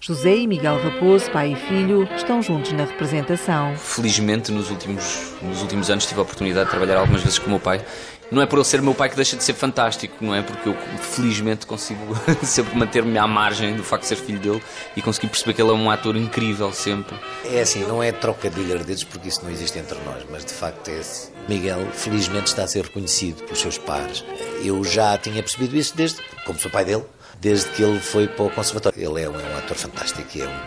José 0.02 0.34
e 0.34 0.46
Miguel 0.46 0.82
Raposo, 0.82 1.30
pai 1.30 1.52
e 1.52 1.56
filho, 1.56 2.08
estão 2.16 2.40
juntos 2.40 2.72
na 2.72 2.86
representação. 2.86 3.76
Felizmente, 3.76 4.50
nos 4.50 4.70
últimos, 4.70 5.34
nos 5.42 5.60
últimos 5.60 5.90
anos, 5.90 6.06
tive 6.06 6.20
a 6.20 6.22
oportunidade 6.22 6.64
de 6.64 6.70
trabalhar 6.70 6.98
algumas 6.98 7.22
vezes 7.22 7.38
com 7.38 7.48
o 7.48 7.50
meu 7.50 7.60
pai. 7.60 7.84
Não 8.30 8.40
é 8.40 8.46
por 8.46 8.56
ele 8.56 8.64
ser 8.64 8.80
meu 8.80 8.94
pai 8.94 9.10
que 9.10 9.16
deixa 9.16 9.36
de 9.36 9.44
ser 9.44 9.52
fantástico, 9.52 10.16
não 10.24 10.34
é? 10.34 10.40
Porque 10.40 10.70
eu, 10.70 10.76
felizmente, 11.02 11.66
consigo 11.66 12.00
sempre 12.42 12.78
manter-me 12.78 13.18
à 13.18 13.26
margem 13.26 13.76
do 13.76 13.84
facto 13.84 14.04
de 14.04 14.08
ser 14.08 14.16
filho 14.16 14.38
dele 14.38 14.62
e 14.96 15.02
conseguir 15.02 15.26
perceber 15.26 15.52
que 15.52 15.60
ele 15.60 15.70
é 15.70 15.74
um 15.74 15.90
ator 15.90 16.16
incrível 16.16 16.72
sempre. 16.72 17.14
É 17.44 17.60
assim, 17.60 17.80
não 17.80 18.02
é 18.02 18.10
trocadilho 18.10 18.78
ardedos 18.78 19.04
porque 19.04 19.28
isso 19.28 19.44
não 19.44 19.50
existe 19.50 19.78
entre 19.78 19.98
nós, 20.06 20.24
mas 20.30 20.46
de 20.46 20.54
facto 20.54 20.88
é 20.88 20.98
esse. 20.98 21.30
Miguel, 21.46 21.86
felizmente, 21.92 22.46
está 22.46 22.62
a 22.62 22.66
ser 22.66 22.84
reconhecido 22.84 23.42
pelos 23.42 23.60
seus 23.60 23.76
pares. 23.76 24.24
Eu 24.64 24.82
já 24.82 25.18
tinha 25.18 25.42
percebido 25.42 25.76
isso 25.76 25.94
desde, 25.94 26.22
como 26.46 26.58
sou 26.58 26.70
pai 26.70 26.86
dele, 26.86 27.04
desde 27.40 27.70
que 27.70 27.82
ele 27.82 27.98
foi 27.98 28.28
para 28.28 28.44
o 28.44 28.50
conservatório. 28.50 28.98
Ele 28.98 29.22
é 29.22 29.28
um, 29.28 29.34
é 29.34 29.54
um 29.54 29.58
ator 29.58 29.76
fantástico 29.76 30.28
e 30.36 30.42
é 30.42 30.46
um 30.48 30.60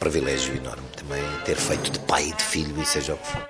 privilégio 0.00 0.56
enorme 0.56 0.82
também 0.96 1.22
ter 1.44 1.56
feito 1.56 1.90
de 1.90 1.98
pai 2.00 2.28
e 2.28 2.32
de 2.32 2.42
filho, 2.42 2.80
e 2.80 2.84
seja 2.84 3.14
o 3.14 3.16
que 3.18 3.26
for. 3.26 3.48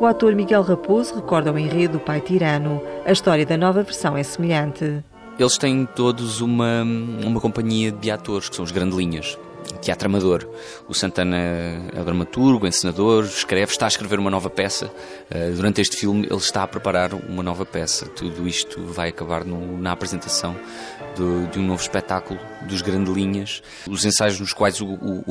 O 0.00 0.06
ator 0.06 0.34
Miguel 0.34 0.62
Raposo 0.62 1.14
recorda 1.14 1.52
o 1.52 1.58
enredo 1.58 1.98
do 1.98 2.00
Pai 2.00 2.22
Tirano. 2.22 2.82
A 3.04 3.12
história 3.12 3.44
da 3.44 3.58
nova 3.58 3.82
versão 3.82 4.16
é 4.16 4.22
semelhante. 4.22 5.04
Eles 5.38 5.58
têm 5.58 5.86
todos 5.94 6.40
uma, 6.40 6.82
uma 6.82 7.40
companhia 7.40 7.92
de 7.92 8.10
atores, 8.10 8.48
que 8.48 8.56
são 8.56 8.64
os 8.64 8.72
Grandelinhas. 8.72 9.38
Teatro 9.78 10.08
Amador. 10.08 10.48
O 10.88 10.94
Santana 10.94 11.36
é 11.36 12.02
dramaturgo, 12.04 12.66
encenador, 12.66 13.24
escreve, 13.24 13.72
está 13.72 13.86
a 13.86 13.88
escrever 13.88 14.18
uma 14.18 14.30
nova 14.30 14.50
peça. 14.50 14.86
Uh, 15.30 15.54
durante 15.54 15.80
este 15.80 15.96
filme, 15.96 16.26
ele 16.26 16.36
está 16.36 16.62
a 16.62 16.66
preparar 16.66 17.14
uma 17.14 17.42
nova 17.42 17.64
peça. 17.64 18.06
Tudo 18.06 18.46
isto 18.48 18.82
vai 18.84 19.10
acabar 19.10 19.44
no, 19.44 19.78
na 19.78 19.92
apresentação 19.92 20.56
do, 21.16 21.46
de 21.48 21.58
um 21.58 21.66
novo 21.66 21.80
espetáculo 21.80 22.38
dos 22.62 22.82
Grandelinhas. 22.82 23.62
Os 23.88 24.04
ensaios 24.04 24.40
nos 24.40 24.52
quais 24.52 24.80
o, 24.80 24.86
o, 24.86 25.24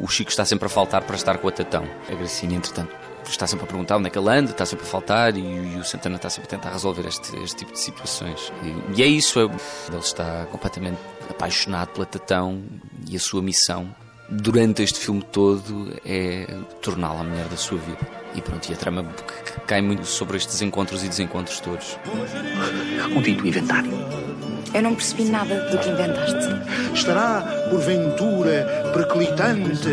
o, 0.00 0.08
Chico 0.08 0.30
está 0.30 0.44
sempre 0.44 0.66
a 0.66 0.68
faltar 0.68 1.02
para 1.02 1.16
estar 1.16 1.38
com 1.38 1.48
a 1.48 1.52
Tatão. 1.52 1.84
A 2.08 2.14
Gracinha, 2.14 2.56
entretanto, 2.56 2.94
está 3.30 3.46
sempre 3.46 3.64
a 3.64 3.68
perguntar 3.68 3.96
onde 3.96 4.08
é 4.08 4.10
que 4.10 4.18
ele 4.18 4.28
anda, 4.28 4.50
está 4.50 4.66
sempre 4.66 4.84
a 4.84 4.88
faltar 4.88 5.36
e, 5.36 5.40
e 5.40 5.76
o 5.76 5.84
Santana 5.84 6.16
está 6.16 6.28
sempre 6.28 6.48
a 6.48 6.50
tentar 6.50 6.70
resolver 6.70 7.06
este, 7.06 7.36
este 7.42 7.56
tipo 7.56 7.72
de 7.72 7.78
situações. 7.78 8.52
E, 8.62 9.00
e 9.00 9.02
é 9.02 9.06
isso, 9.06 9.38
é, 9.40 9.44
ele 9.44 9.98
está 9.98 10.46
completamente 10.50 10.98
apaixonado 11.32 11.88
pela 11.88 12.06
Tatão 12.06 12.62
e 13.08 13.16
a 13.16 13.20
sua 13.20 13.42
missão 13.42 13.92
durante 14.32 14.82
este 14.82 14.98
filme 14.98 15.22
todo 15.22 15.92
é 16.06 16.46
torná-la 16.80 17.20
a 17.20 17.24
mulher 17.24 17.46
da 17.48 17.56
sua 17.56 17.78
vida. 17.78 17.98
E 18.34 18.40
pronto, 18.40 18.68
e 18.70 18.72
a 18.72 18.76
trama 18.76 19.04
cai 19.66 19.82
muito 19.82 20.06
sobre 20.06 20.38
estes 20.38 20.62
encontros 20.62 21.04
e 21.04 21.08
desencontros 21.08 21.60
todos. 21.60 21.98
Um 23.14 23.20
dito 23.20 23.46
inventário. 23.46 23.92
Eu 24.72 24.82
não 24.82 24.94
percebi 24.94 25.24
nada 25.24 25.68
do 25.70 25.78
que 25.78 25.88
inventaste. 25.90 26.94
Estará, 26.94 27.42
porventura, 27.68 28.90
perclitante. 28.94 29.88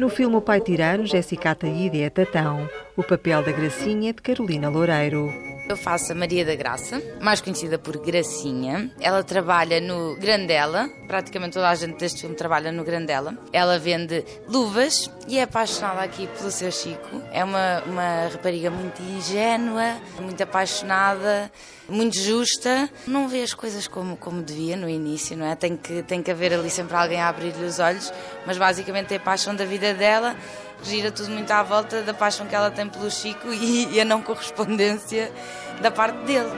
No 0.00 0.08
filme 0.08 0.36
O 0.36 0.40
Pai 0.40 0.60
Tirano, 0.60 1.06
Jéssica 1.06 1.52
Ataíde 1.52 2.02
é 2.02 2.10
Tatão. 2.10 2.68
O 2.96 3.02
papel 3.02 3.42
da 3.42 3.52
Gracinha 3.52 4.08
é 4.08 4.12
de 4.14 4.22
Carolina 4.22 4.70
Loureiro. 4.70 5.30
Eu 5.68 5.76
faço 5.76 6.12
a 6.12 6.14
Maria 6.14 6.46
da 6.46 6.54
Graça, 6.54 7.02
mais 7.20 7.42
conhecida 7.42 7.78
por 7.78 7.98
Gracinha. 7.98 8.90
Ela 8.98 9.22
trabalha 9.22 9.80
no 9.82 10.16
Grandela, 10.16 10.88
praticamente 11.06 11.54
toda 11.54 11.68
a 11.68 11.74
gente 11.74 11.98
deste 11.98 12.22
filme 12.22 12.34
trabalha 12.34 12.72
no 12.72 12.84
Grandela. 12.84 13.36
Ela 13.52 13.78
vende 13.78 14.24
luvas 14.48 15.10
e 15.28 15.38
é 15.38 15.42
apaixonada 15.42 16.00
aqui 16.00 16.26
pelo 16.38 16.50
seu 16.50 16.72
Chico. 16.72 17.20
É 17.32 17.44
uma, 17.44 17.82
uma 17.82 18.28
rapariga 18.28 18.70
muito 18.70 19.02
ingênua, 19.02 19.96
muito 20.18 20.42
apaixonada, 20.42 21.52
muito 21.88 22.16
justa. 22.16 22.88
Não 23.06 23.28
vê 23.28 23.42
as 23.42 23.52
coisas 23.52 23.86
como, 23.86 24.16
como 24.16 24.40
devia 24.42 24.76
no 24.76 24.88
início, 24.88 25.36
não 25.36 25.46
é? 25.46 25.54
Tem 25.54 25.76
que, 25.76 26.02
tem 26.04 26.22
que 26.22 26.30
haver 26.30 26.54
ali 26.54 26.70
sempre 26.70 26.96
alguém 26.96 27.20
a 27.20 27.28
abrir-lhe 27.28 27.64
os 27.64 27.78
olhos, 27.78 28.10
mas 28.46 28.56
basicamente 28.56 29.12
é 29.12 29.18
a 29.18 29.20
paixão 29.20 29.54
da 29.54 29.66
vida 29.66 29.92
dela 29.92 30.34
gira 30.82 31.10
tudo 31.10 31.30
muito 31.30 31.50
à 31.50 31.62
volta 31.62 32.02
da 32.02 32.14
paixão 32.14 32.46
que 32.46 32.54
ela 32.54 32.70
tem 32.70 32.88
pelo 32.88 33.10
Chico 33.10 33.52
e, 33.52 33.94
e 33.94 34.00
a 34.00 34.04
não 34.04 34.22
correspondência 34.22 35.32
da 35.80 35.90
parte 35.90 36.18
dele. 36.24 36.50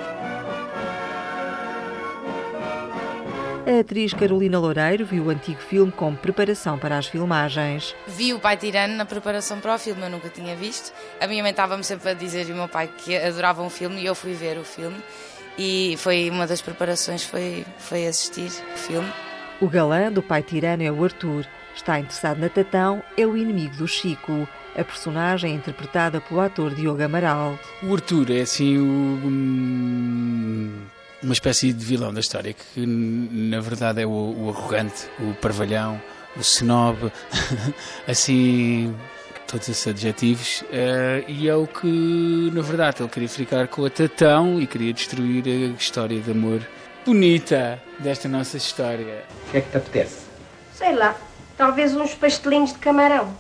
A 3.69 3.81
atriz 3.81 4.15
Carolina 4.15 4.59
Loureiro 4.59 5.05
viu 5.05 5.25
o 5.25 5.31
antigo 5.31 5.61
filme 5.61 5.93
como 5.93 6.17
preparação 6.17 6.79
para 6.79 6.97
as 6.97 7.07
filmagens. 7.07 7.95
Vi 8.07 8.33
o 8.33 8.41
pai 8.41 8.57
tirano 8.57 8.97
na 8.97 9.05
preparação 9.05 9.61
para 9.61 9.75
o 9.75 9.79
filme, 9.79 10.01
eu 10.01 10.09
nunca 10.09 10.31
tinha 10.31 10.57
visto. 10.57 10.91
A 11.21 11.27
minha 11.27 11.43
mãe 11.43 11.51
estava-me 11.51 11.85
sempre 11.85 12.09
a 12.09 12.15
dizer 12.15 12.49
e 12.49 12.53
o 12.53 12.57
meu 12.57 12.67
pai 12.67 12.89
que 12.89 13.15
adoravam 13.15 13.67
o 13.67 13.71
filme 13.71 14.01
e 14.01 14.07
eu 14.07 14.15
fui 14.15 14.33
ver 14.33 14.57
o 14.57 14.65
filme. 14.65 14.97
E 15.59 15.97
foi 15.99 16.31
uma 16.31 16.47
das 16.47 16.63
preparações 16.63 17.25
foi, 17.25 17.67
foi 17.79 18.07
assistir 18.07 18.51
o 18.75 18.79
filme. 18.79 19.13
O 19.61 19.69
galã 19.69 20.13
do 20.13 20.23
pai 20.23 20.43
tirano 20.43 20.83
é 20.83 20.91
o 20.91 21.05
Arthur, 21.05 21.45
Está 21.79 22.01
interessado 22.01 22.39
na 22.39 22.49
Tatão, 22.49 23.05
é 23.17 23.25
o 23.25 23.37
inimigo 23.37 23.77
do 23.77 23.87
Chico. 23.87 24.49
A 24.77 24.83
personagem 24.83 25.53
é 25.53 25.55
interpretada 25.55 26.21
pelo 26.21 26.41
ator 26.41 26.75
Diogo 26.75 27.01
Amaral. 27.01 27.57
O 27.85 27.95
Arthur 27.95 28.33
é 28.33 28.41
assim 28.41 28.77
o, 28.79 29.21
uma 31.23 31.33
espécie 31.33 31.73
de 31.73 31.85
vilão 31.85 32.13
da 32.13 32.19
história, 32.19 32.53
que 32.53 32.85
na 32.85 33.61
verdade 33.61 34.03
é 34.03 34.07
o, 34.07 34.11
o 34.11 34.51
arrogante, 34.51 35.07
o 35.21 35.33
parvalhão, 35.35 36.03
o 36.37 36.41
snob, 36.41 37.13
assim 38.09 38.93
todos 39.47 39.69
esses 39.69 39.87
adjetivos, 39.87 40.63
uh, 40.63 41.25
e 41.29 41.49
é 41.49 41.55
o 41.55 41.67
que, 41.67 42.51
na 42.53 42.61
verdade, 42.61 43.03
ele 43.03 43.09
queria 43.09 43.29
ficar 43.29 43.69
com 43.69 43.85
a 43.85 43.89
Tatão 43.89 44.61
e 44.61 44.67
queria 44.67 44.93
destruir 44.93 45.45
a 45.47 45.81
história 45.81 46.21
de 46.21 46.31
amor 46.33 46.61
bonita 47.09 47.83
desta 47.99 48.29
nossa 48.29 48.59
história. 48.59 49.25
O 49.47 49.51
que 49.51 49.57
é 49.57 49.61
que 49.63 49.71
te 49.71 49.77
apetece? 49.79 50.27
Sei 50.75 50.95
lá, 50.95 51.17
Talvez 51.59 51.93
uns 51.97 52.15
pastelinhos 52.15 52.73
de 52.73 52.79
camarão. 52.79 53.35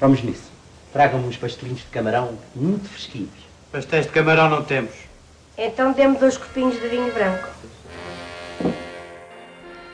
Vamos 0.00 0.22
nisso. 0.22 0.50
Tragam-me 0.90 1.28
uns 1.28 1.36
pastelinhos 1.36 1.80
de 1.80 1.88
camarão 1.88 2.38
muito 2.56 2.88
fresquinhos. 2.88 3.28
Pastéis 3.70 4.06
de 4.06 4.12
camarão 4.12 4.48
não 4.48 4.64
temos. 4.64 4.94
Então 5.58 5.92
dê-me 5.92 6.16
dois 6.16 6.38
copinhos 6.38 6.80
de 6.80 6.88
vinho 6.88 7.12
branco. 7.12 7.46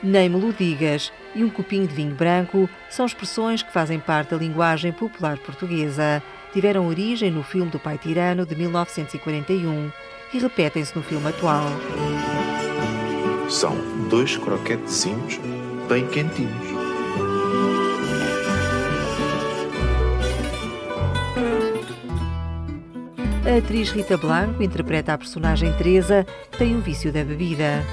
Nem 0.01 0.29
me 0.29 0.39
lo 0.39 0.53
digas 0.53 1.11
e 1.33 1.43
um 1.43 1.49
copinho 1.49 1.85
de 1.85 1.93
vinho 1.93 2.15
branco 2.15 2.69
são 2.89 3.05
expressões 3.05 3.61
que 3.61 3.73
fazem 3.73 3.99
parte 3.99 4.29
da 4.29 4.37
linguagem 4.37 4.93
popular 4.93 5.37
portuguesa. 5.39 6.23
Tiveram 6.53 6.87
origem 6.87 7.29
no 7.29 7.43
filme 7.43 7.69
do 7.69 7.79
Pai 7.79 7.97
Tirano 7.97 8.45
de 8.45 8.55
1941 8.55 9.91
e 10.33 10.39
repetem-se 10.39 10.95
no 10.95 11.03
filme 11.03 11.27
atual. 11.27 11.65
São 13.49 13.75
dois 14.09 14.37
croquetezinhos 14.37 15.39
bem 15.87 16.07
quentinhos. 16.07 16.75
A 23.45 23.57
atriz 23.57 23.91
Rita 23.91 24.17
Blanco 24.17 24.63
interpreta 24.63 25.13
a 25.13 25.17
personagem 25.17 25.71
Teresa, 25.73 26.25
tem 26.57 26.75
o 26.75 26.81
vício 26.81 27.13
da 27.13 27.23
bebida. 27.23 27.83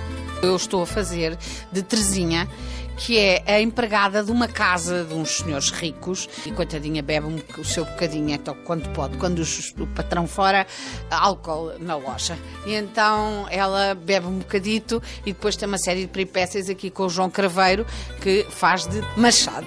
Eu 0.42 0.56
estou 0.56 0.82
a 0.82 0.86
fazer 0.86 1.38
de 1.70 1.82
Terezinha, 1.82 2.48
que 2.96 3.16
é 3.16 3.42
a 3.46 3.60
empregada 3.60 4.24
de 4.24 4.30
uma 4.32 4.48
casa 4.48 5.04
de 5.04 5.14
uns 5.14 5.38
senhores 5.38 5.70
ricos 5.70 6.28
e 6.44 6.50
coitadinha 6.50 7.02
bebe 7.02 7.26
um, 7.26 7.38
o 7.58 7.64
seu 7.64 7.84
bocadinho 7.84 8.30
então, 8.30 8.56
quando 8.64 8.88
pode, 8.90 9.16
quando 9.18 9.38
o, 9.38 9.82
o 9.82 9.86
patrão 9.86 10.26
fora, 10.26 10.66
álcool 11.10 11.72
na 11.78 11.96
loja. 11.96 12.36
E 12.66 12.74
então 12.74 13.46
ela 13.50 13.94
bebe 13.94 14.26
um 14.26 14.38
bocadito 14.38 15.00
e 15.24 15.32
depois 15.32 15.54
tem 15.54 15.68
uma 15.68 15.78
série 15.78 16.02
de 16.02 16.08
peripécias 16.08 16.68
aqui 16.68 16.90
com 16.90 17.04
o 17.04 17.08
João 17.08 17.30
Craveiro 17.30 17.86
que 18.20 18.44
faz 18.50 18.86
de 18.86 19.00
machado. 19.16 19.66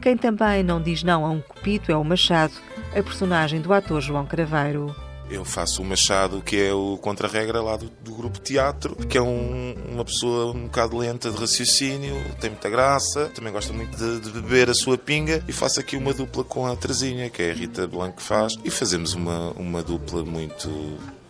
Quem 0.00 0.16
também 0.16 0.62
não 0.62 0.80
diz 0.80 1.02
não 1.02 1.26
a 1.26 1.30
um 1.30 1.40
copito 1.40 1.90
é 1.90 1.96
o 1.96 2.04
Machado, 2.04 2.54
a 2.96 3.02
personagem 3.02 3.60
do 3.60 3.72
ator 3.72 4.00
João 4.00 4.24
Craveiro. 4.24 4.94
Eu 5.30 5.44
faço 5.44 5.82
o 5.82 5.84
Machado, 5.84 6.40
que 6.40 6.56
é 6.56 6.72
o 6.72 6.96
contra-regra 6.96 7.60
lá 7.60 7.76
do, 7.76 7.90
do, 8.02 8.14
grupo 8.14 8.38
teatro, 8.40 8.96
que 8.96 9.18
é 9.18 9.22
um, 9.22 9.74
uma 9.90 10.04
pessoa 10.04 10.52
um 10.54 10.64
bocado 10.64 10.96
lenta 10.96 11.30
de 11.30 11.36
raciocínio, 11.36 12.14
tem 12.40 12.50
muita 12.50 12.70
graça, 12.70 13.30
também 13.34 13.52
gosta 13.52 13.72
muito 13.72 13.96
de, 13.96 14.20
de, 14.20 14.30
beber 14.30 14.70
a 14.70 14.74
sua 14.74 14.96
pinga, 14.96 15.44
e 15.46 15.52
faço 15.52 15.80
aqui 15.80 15.96
uma 15.96 16.14
dupla 16.14 16.42
com 16.44 16.66
a 16.66 16.74
Terezinha, 16.74 17.28
que 17.28 17.42
é 17.42 17.50
a 17.50 17.54
Rita 17.54 17.86
Blanco 17.86 18.16
que 18.16 18.22
faz, 18.22 18.54
e 18.64 18.70
fazemos 18.70 19.12
uma, 19.12 19.50
uma 19.50 19.82
dupla 19.82 20.24
muito, 20.24 20.68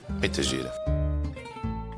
muito 0.09 0.43
gira. 0.45 0.73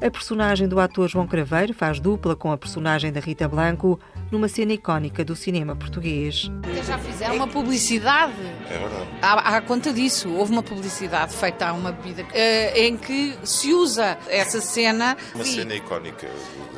A 0.02 0.10
personagem 0.10 0.66
do 0.66 0.80
ator 0.80 1.06
João 1.06 1.26
Craveiro 1.26 1.74
faz 1.74 2.00
dupla 2.00 2.34
com 2.34 2.50
a 2.50 2.56
personagem 2.56 3.12
da 3.12 3.20
Rita 3.20 3.46
Blanco 3.46 4.00
numa 4.30 4.48
cena 4.48 4.72
icónica 4.72 5.24
do 5.24 5.34
cinema 5.34 5.74
português. 5.74 6.50
Já 6.86 6.98
fizeram 6.98 7.34
uma 7.36 7.48
publicidade 7.48 8.32
É 8.70 8.78
verdade. 8.78 9.08
À, 9.22 9.56
à 9.56 9.60
conta 9.60 9.92
disso, 9.92 10.28
houve 10.30 10.52
uma 10.52 10.62
publicidade 10.62 11.34
feita 11.34 11.66
a 11.68 11.72
uma 11.72 11.92
bebida 11.92 12.26
eh, 12.32 12.86
em 12.86 12.96
que 12.96 13.36
se 13.44 13.72
usa 13.74 14.16
essa 14.28 14.60
cena. 14.60 15.16
Uma 15.34 15.44
Sim. 15.44 15.56
cena 15.56 15.74
icónica. 15.74 16.28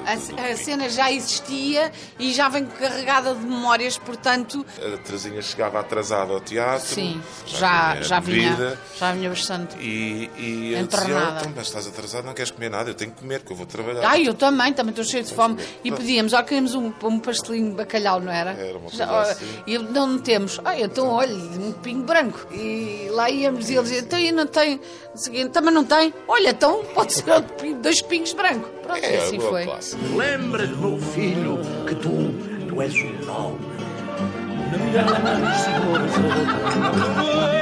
A, 0.04 0.50
a 0.50 0.56
cena 0.56 0.88
já 0.88 1.12
existia 1.12 1.92
e 2.18 2.32
já 2.32 2.48
vem 2.48 2.66
carregada 2.66 3.34
de 3.34 3.40
memórias, 3.44 3.96
portanto, 3.98 4.66
A 4.78 4.96
Terezinha 4.98 5.40
chegava 5.42 5.78
atrasada 5.78 6.32
ao 6.32 6.40
teatro. 6.40 6.88
sim, 6.94 7.20
já, 7.46 8.00
já, 8.02 8.18
vinha, 8.18 8.50
bebida, 8.50 8.80
já 8.98 9.12
vinha 9.12 9.28
bastante. 9.28 9.76
E, 9.78 10.28
e 10.36 10.72
eu 10.72 10.80
Entornada. 10.80 11.12
dizia, 11.14 11.28
"Oh, 11.36 11.38
então, 11.40 11.52
mas 11.54 11.66
estás 11.68 11.86
atrasado, 11.86 12.24
não 12.24 12.34
queres 12.34 12.50
comer 12.50 12.68
nada, 12.70 12.90
eu 12.90 12.94
tenho 12.94 13.12
que 13.12 13.20
comer, 13.20 13.42
que 13.42 13.52
eu 13.52 13.56
vou 13.56 13.64
trabalhar. 13.66 14.04
Ai, 14.08 14.26
eu 14.26 14.34
também, 14.34 14.72
também 14.72 14.90
estou 14.90 15.04
cheio 15.04 15.22
de 15.22 15.32
fome. 15.32 15.56
E 15.84 15.92
pedíamos, 15.92 16.32
ó, 16.32 16.42
queremos 16.42 16.74
um, 16.74 16.92
um 17.04 17.20
pastelinho 17.42 17.70
de 17.70 17.76
bacalhau, 17.76 18.20
não 18.20 18.32
era? 18.32 18.52
Era 18.52 18.78
uma 18.78 18.88
coisa 18.88 19.04
assim. 19.20 19.46
E 19.66 19.76
não, 19.78 20.06
não 20.06 20.18
temos. 20.18 20.60
Ai, 20.64 20.82
então, 20.82 21.08
olha, 21.08 21.34
um 21.34 21.72
pingo 21.72 22.04
branco. 22.04 22.46
E 22.52 23.08
lá 23.10 23.28
íamos 23.30 23.68
e 23.68 23.74
eles 23.74 23.88
diziam, 23.88 24.04
então, 24.04 24.18
e 24.18 24.32
não 24.32 24.46
tem? 24.46 24.80
O 25.14 25.18
seguinte, 25.18 25.50
também 25.50 25.74
não 25.74 25.84
tem? 25.84 26.14
Olha, 26.28 26.50
então 26.50 26.84
pode 26.94 27.12
ser 27.12 27.30
outro 27.30 27.52
pingo, 27.54 27.80
dois 27.82 28.00
pingos 28.00 28.32
brancos. 28.32 28.70
Pronto, 28.82 29.04
É, 29.04 29.16
assim 29.16 29.38
foi. 29.40 29.68
Lembra-te, 30.16 30.74
meu 30.74 30.98
filho, 30.98 31.58
que 31.86 31.94
tu, 31.96 32.32
tu 32.68 32.80
és 32.80 32.94
um 32.94 33.24
nome. 33.26 33.58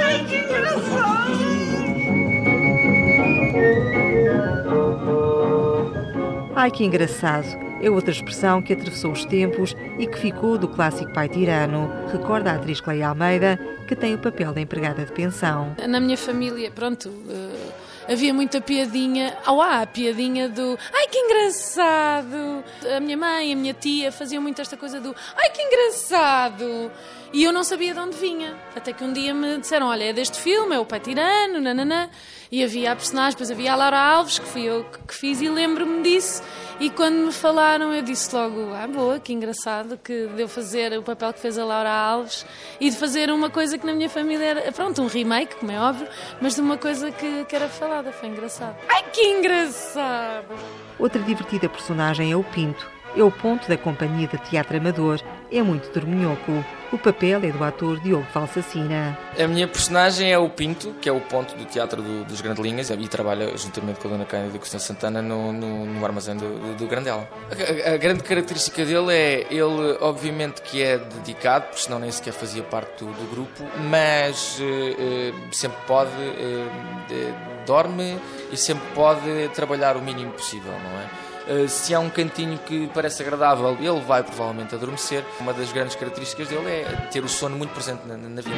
Ai, 0.04 0.24
que 0.28 0.36
engraçado! 0.36 1.40
Ai 6.60 6.70
que 6.70 6.84
engraçado! 6.84 7.46
É 7.80 7.88
outra 7.88 8.10
expressão 8.10 8.60
que 8.60 8.74
atravessou 8.74 9.12
os 9.12 9.24
tempos 9.24 9.74
e 9.98 10.06
que 10.06 10.18
ficou 10.18 10.58
do 10.58 10.68
clássico 10.68 11.10
pai 11.10 11.26
tirano, 11.26 11.90
recorda 12.12 12.52
a 12.52 12.56
atriz 12.56 12.82
Cleia 12.82 13.08
Almeida, 13.08 13.58
que 13.88 13.96
tem 13.96 14.14
o 14.14 14.18
papel 14.18 14.52
da 14.52 14.60
empregada 14.60 15.06
de 15.06 15.10
pensão. 15.10 15.74
Na 15.88 15.98
minha 15.98 16.18
família, 16.18 16.70
pronto, 16.70 17.10
eh, 17.30 18.12
havia 18.12 18.34
muita 18.34 18.60
piadinha. 18.60 19.38
Oh, 19.48 19.58
ah, 19.62 19.80
a 19.80 19.86
piadinha 19.86 20.50
do 20.50 20.78
ai 20.92 21.08
que 21.08 21.16
engraçado! 21.16 22.62
A 22.94 23.00
minha 23.00 23.16
mãe, 23.16 23.54
a 23.54 23.56
minha 23.56 23.72
tia 23.72 24.12
faziam 24.12 24.42
muito 24.42 24.60
esta 24.60 24.76
coisa 24.76 25.00
do 25.00 25.16
ai 25.38 25.48
que 25.48 25.62
engraçado! 25.62 26.90
E 27.32 27.44
eu 27.44 27.52
não 27.52 27.62
sabia 27.62 27.94
de 27.94 28.00
onde 28.00 28.16
vinha. 28.16 28.54
Até 28.74 28.92
que 28.92 29.04
um 29.04 29.12
dia 29.12 29.32
me 29.32 29.58
disseram: 29.58 29.86
olha, 29.88 30.04
é 30.04 30.12
deste 30.12 30.38
filme, 30.40 30.74
é 30.74 30.78
o 30.78 30.84
pai 30.84 30.98
tirano, 31.00 31.60
nananã. 31.60 32.08
E 32.50 32.64
havia 32.64 32.90
a 32.90 32.96
personagem, 32.96 33.30
depois 33.32 33.50
havia 33.52 33.72
a 33.72 33.76
Laura 33.76 33.96
Alves, 33.96 34.40
que 34.40 34.46
fui 34.46 34.62
eu 34.64 34.84
que- 35.06 35.14
fiz, 35.14 35.40
e 35.40 35.48
lembro-me 35.48 36.02
disso. 36.02 36.42
E 36.80 36.90
quando 36.90 37.14
me 37.26 37.32
falaram, 37.32 37.94
eu 37.94 38.02
disse 38.02 38.34
logo: 38.34 38.74
ah, 38.74 38.88
boa, 38.88 39.20
que 39.20 39.32
engraçado 39.32 39.96
que 40.02 40.26
deu 40.34 40.48
fazer 40.48 40.98
o 40.98 41.02
papel 41.04 41.32
que 41.32 41.38
fez 41.38 41.56
a 41.56 41.64
Laura 41.64 41.90
Alves 41.90 42.44
e 42.80 42.90
de 42.90 42.96
fazer 42.96 43.30
uma 43.30 43.48
coisa 43.48 43.78
que 43.78 43.86
na 43.86 43.92
minha 43.92 44.08
família 44.10 44.44
era, 44.44 44.72
pronto, 44.72 45.00
um 45.00 45.06
remake, 45.06 45.54
como 45.56 45.70
é 45.70 45.78
óbvio, 45.80 46.08
mas 46.40 46.56
de 46.56 46.60
uma 46.60 46.76
coisa 46.76 47.12
que, 47.12 47.44
que 47.44 47.54
era 47.54 47.68
falada. 47.68 48.10
Foi 48.12 48.28
engraçado. 48.28 48.74
Ai, 48.88 49.04
que 49.12 49.22
engraçado! 49.24 50.54
Outra 50.98 51.22
divertida 51.22 51.68
personagem 51.68 52.32
é 52.32 52.36
o 52.36 52.42
Pinto. 52.42 52.90
É 53.16 53.22
o 53.22 53.30
ponto 53.30 53.68
da 53.68 53.76
companhia 53.76 54.28
de 54.28 54.38
teatro 54.38 54.76
amador. 54.76 55.20
É 55.50 55.60
muito 55.62 55.92
dorminhoco. 55.92 56.64
O 56.92 56.98
papel 56.98 57.40
é 57.44 57.50
do 57.50 57.62
ator 57.62 57.98
Diogo 58.00 58.26
Valsacina. 58.32 59.18
A 59.38 59.46
minha 59.48 59.66
personagem 59.66 60.32
é 60.32 60.38
o 60.38 60.48
Pinto, 60.48 60.92
que 61.00 61.08
é 61.08 61.12
o 61.12 61.20
ponto 61.20 61.54
do 61.56 61.64
Teatro 61.64 62.00
do- 62.02 62.24
dos 62.24 62.40
Grandelinhas 62.40 62.90
e 62.90 63.08
trabalha 63.08 63.56
juntamente 63.56 63.98
com 64.00 64.08
a 64.08 64.10
Dona 64.12 64.24
Cândida 64.24 64.56
e 64.56 64.58
Costa 64.58 64.78
Santana 64.78 65.20
no, 65.22 65.52
no, 65.52 65.86
no 65.86 66.04
armazém 66.04 66.36
do, 66.36 66.76
do, 66.76 66.86
Grandela. 66.86 67.28
A, 67.50 67.94
a- 67.94 67.96
grande 67.96 68.22
característica 68.22 68.84
dele 68.84 69.12
é 69.12 69.46
ele, 69.50 69.96
obviamente, 70.00 70.62
que 70.62 70.82
é 70.82 70.98
dedicado, 70.98 71.66
porque 71.66 71.82
senão 71.82 71.98
nem 72.00 72.10
sequer 72.10 72.32
fazia 72.32 72.62
parte 72.62 73.04
do, 73.04 73.12
do 73.12 73.30
grupo, 73.30 73.64
mas 73.88 74.58
eh, 74.60 74.96
eh, 74.98 75.32
sempre 75.52 75.78
pode, 75.86 76.10
eh, 77.10 77.32
dorme 77.66 78.18
e 78.52 78.56
sempre 78.56 78.84
pode 78.94 79.48
trabalhar 79.54 79.96
o 79.96 80.02
mínimo 80.02 80.32
possível, 80.32 80.72
não 80.72 81.00
é? 81.00 81.29
Uh, 81.50 81.68
se 81.68 81.92
há 81.92 81.98
um 81.98 82.08
cantinho 82.08 82.56
que 82.58 82.88
parece 82.94 83.22
agradável, 83.22 83.76
ele 83.80 84.00
vai 84.02 84.22
provavelmente 84.22 84.72
adormecer. 84.74 85.24
Uma 85.40 85.52
das 85.52 85.72
grandes 85.72 85.96
características 85.96 86.46
dele 86.48 86.70
é 86.70 86.84
ter 87.10 87.24
o 87.24 87.28
sono 87.28 87.56
muito 87.56 87.70
presente 87.74 88.06
na, 88.06 88.16
na 88.16 88.40
vida. 88.40 88.56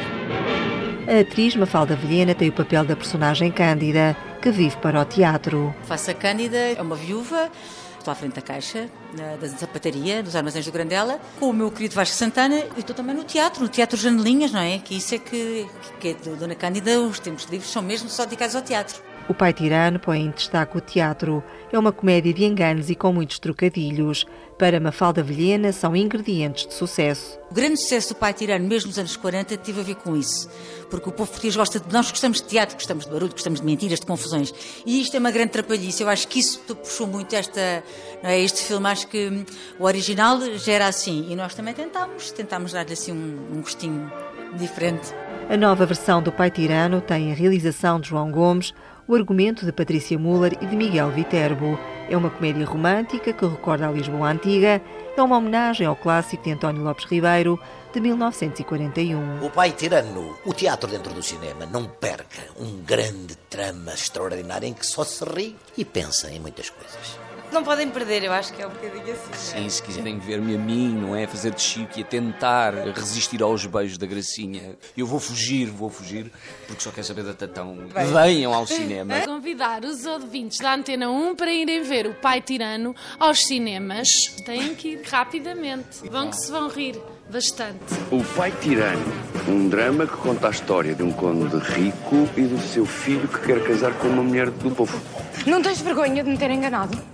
A 1.07 1.19
atriz 1.21 1.55
Mafalda 1.55 1.95
Vilhena 1.95 2.35
tem 2.35 2.49
o 2.49 2.53
papel 2.53 2.85
da 2.85 2.95
personagem 2.95 3.51
Cândida, 3.51 4.15
que 4.41 4.51
vive 4.51 4.77
para 4.77 5.01
o 5.01 5.05
teatro. 5.05 5.73
Faço 5.85 6.11
a 6.11 6.13
Cândida, 6.13 6.55
é 6.57 6.81
uma 6.81 6.95
viúva, 6.95 7.49
estou 7.97 8.11
à 8.11 8.15
frente 8.15 8.33
da 8.35 8.41
caixa, 8.41 8.87
na- 9.17 9.35
da 9.37 9.47
sapataria, 9.49 10.21
dos 10.21 10.35
armazéns 10.35 10.65
do 10.65 10.71
Grandela, 10.71 11.19
com 11.39 11.49
o 11.49 11.53
meu 11.53 11.71
querido 11.71 11.95
Vasco 11.95 12.15
Santana, 12.15 12.57
e 12.77 12.79
estou 12.79 12.95
também 12.95 13.15
no 13.15 13.23
teatro, 13.23 13.63
no 13.63 13.69
Teatro 13.69 13.97
Janelinhas, 13.97 14.51
não 14.51 14.61
é? 14.61 14.77
Que 14.77 14.95
isso 14.97 15.15
é 15.15 15.17
que, 15.17 15.67
que 15.99 16.09
é 16.09 16.13
de 16.13 16.29
Dona 16.35 16.53
Cândida, 16.55 16.99
os 17.01 17.19
tempos 17.19 17.45
livres 17.45 17.69
são 17.71 17.81
mesmo 17.81 18.07
só 18.07 18.23
dedicados 18.23 18.55
ao 18.55 18.61
teatro. 18.61 19.01
O 19.29 19.33
pai 19.33 19.53
tirano 19.53 19.99
põe 19.99 20.21
em 20.21 20.31
destaque 20.31 20.77
o 20.77 20.81
teatro. 20.81 21.41
É 21.71 21.79
uma 21.79 21.93
comédia 21.93 22.33
de 22.33 22.43
enganos 22.43 22.89
e 22.89 22.95
com 22.95 23.13
muitos 23.13 23.39
trocadilhos. 23.39 24.25
Para 24.59 24.79
Mafalda 24.79 25.23
Vilhena, 25.23 25.71
são 25.71 25.95
ingredientes 25.95 26.67
de 26.67 26.73
sucesso. 26.73 27.39
O 27.49 27.53
grande 27.53 27.77
sucesso 27.77 28.09
do 28.09 28.15
Pai 28.15 28.33
Tirano, 28.33 28.67
mesmo 28.67 28.89
nos 28.89 28.99
anos 28.99 29.15
40, 29.15 29.57
teve 29.57 29.79
a 29.79 29.83
ver 29.83 29.95
com 29.95 30.15
isso. 30.15 30.49
Porque 30.89 31.09
o 31.09 31.11
povo 31.11 31.29
português 31.29 31.55
gosta 31.55 31.79
de. 31.79 31.91
Nós 31.91 32.11
gostamos 32.11 32.41
de 32.41 32.47
teatro, 32.47 32.75
gostamos 32.75 33.05
de 33.05 33.11
barulho, 33.11 33.31
gostamos 33.31 33.61
de 33.61 33.65
mentiras, 33.65 33.99
de 33.99 34.05
confusões. 34.05 34.53
E 34.85 35.01
isto 35.01 35.15
é 35.15 35.19
uma 35.19 35.31
grande 35.31 35.51
trapalhice. 35.51 36.03
Eu 36.03 36.09
acho 36.09 36.27
que 36.27 36.39
isso 36.39 36.59
puxou 36.59 37.07
muito 37.07 37.33
esta, 37.33 37.83
não 38.21 38.29
é, 38.29 38.39
este 38.39 38.61
filme. 38.61 38.87
Acho 38.87 39.07
que 39.07 39.45
o 39.79 39.85
original 39.85 40.39
já 40.57 40.73
era 40.73 40.87
assim. 40.87 41.27
E 41.29 41.35
nós 41.35 41.55
também 41.55 41.73
tentámos, 41.73 42.31
tentámos 42.31 42.73
dar-lhe 42.73 42.93
assim 42.93 43.11
um, 43.11 43.57
um 43.57 43.61
gostinho 43.61 44.11
diferente. 44.57 45.13
A 45.49 45.57
nova 45.57 45.85
versão 45.85 46.21
do 46.21 46.31
Pai 46.31 46.49
Tirano 46.49 47.01
tem 47.01 47.31
a 47.31 47.35
realização 47.35 47.99
de 47.99 48.09
João 48.09 48.31
Gomes, 48.31 48.73
o 49.07 49.15
argumento 49.15 49.65
de 49.65 49.71
Patrícia 49.71 50.17
Muller 50.17 50.57
e 50.61 50.65
de 50.65 50.75
Miguel 50.75 51.09
Viterbo. 51.11 51.77
É 52.09 52.17
uma 52.17 52.29
comédia 52.29 52.65
romântica 52.65 53.33
que 53.33 53.45
recorda 53.45 53.87
a 53.87 53.91
Lisboa 53.91 54.29
antiga. 54.29 54.81
É 55.15 55.21
uma 55.21 55.37
homenagem 55.37 55.87
ao 55.87 55.95
clássico 55.95 56.43
de 56.43 56.51
António 56.51 56.83
Lopes 56.83 57.05
Ribeiro, 57.05 57.59
de 57.93 57.99
1941. 57.99 59.45
O 59.45 59.49
Pai 59.49 59.71
Tirano, 59.71 60.35
o 60.45 60.53
teatro 60.53 60.89
dentro 60.89 61.13
do 61.13 61.21
cinema, 61.21 61.65
não 61.65 61.85
perca 61.85 62.41
um 62.59 62.81
grande 62.81 63.35
trama 63.49 63.93
extraordinário 63.93 64.67
em 64.67 64.73
que 64.73 64.85
só 64.85 65.03
se 65.03 65.23
ri 65.23 65.55
e 65.77 65.85
pensa 65.85 66.31
em 66.31 66.39
muitas 66.39 66.69
coisas. 66.69 67.22
Não 67.53 67.63
podem 67.63 67.87
perder, 67.87 68.23
eu 68.23 68.33
acho 68.33 68.51
que 68.51 68.63
é 68.63 68.65
um 68.65 68.71
bocadinho 68.71 69.13
assim. 69.13 69.33
Sim, 69.33 69.69
se 69.69 69.83
quiserem 69.83 70.17
ver-me 70.17 70.55
a 70.55 70.57
mim, 70.57 70.89
não 70.89 71.15
é? 71.15 71.27
Fazer 71.27 71.51
de 71.51 71.61
Chico 71.61 71.99
e 71.99 72.01
a 72.01 72.05
tentar 72.05 72.73
resistir 72.95 73.43
aos 73.43 73.63
beijos 73.67 73.95
da 73.99 74.07
Gracinha. 74.07 74.75
Eu 74.97 75.05
vou 75.05 75.19
fugir, 75.19 75.67
vou 75.67 75.87
fugir, 75.87 76.31
porque 76.65 76.81
só 76.81 76.89
quero 76.89 77.05
saber 77.05 77.23
da 77.23 77.33
Tatão. 77.35 77.75
Bem. 77.93 78.11
Venham 78.11 78.55
ao 78.55 78.65
cinema. 78.65 79.19
Convidar 79.21 79.85
os 79.85 80.03
ouvintes 80.03 80.57
da 80.57 80.73
Antena 80.73 81.11
1 81.11 81.35
para 81.35 81.53
irem 81.53 81.83
ver 81.83 82.07
o 82.07 82.15
Pai 82.15 82.41
Tirano 82.41 82.95
aos 83.19 83.45
cinemas. 83.45 84.07
Têm 84.45 84.73
que 84.73 84.93
ir 84.93 85.01
rapidamente. 85.03 86.09
Vão 86.09 86.31
que 86.31 86.37
se 86.37 86.51
vão 86.51 86.67
rir 86.67 86.99
bastante. 87.29 87.93
O 88.11 88.23
Pai 88.35 88.51
Tirano, 88.61 89.13
um 89.47 89.69
drama 89.69 90.07
que 90.07 90.17
conta 90.17 90.47
a 90.47 90.51
história 90.51 90.95
de 90.95 91.03
um 91.03 91.11
conde 91.11 91.55
rico 91.57 92.27
e 92.35 92.41
do 92.41 92.59
seu 92.59 92.85
filho 92.85 93.27
que 93.27 93.45
quer 93.45 93.63
casar 93.63 93.93
com 93.99 94.07
uma 94.07 94.23
mulher 94.23 94.49
do 94.49 94.71
povo. 94.71 94.99
Não 95.45 95.61
tens 95.61 95.81
vergonha 95.81 96.23
de 96.23 96.29
me 96.31 96.37
ter 96.37 96.49
enganado? 96.49 97.12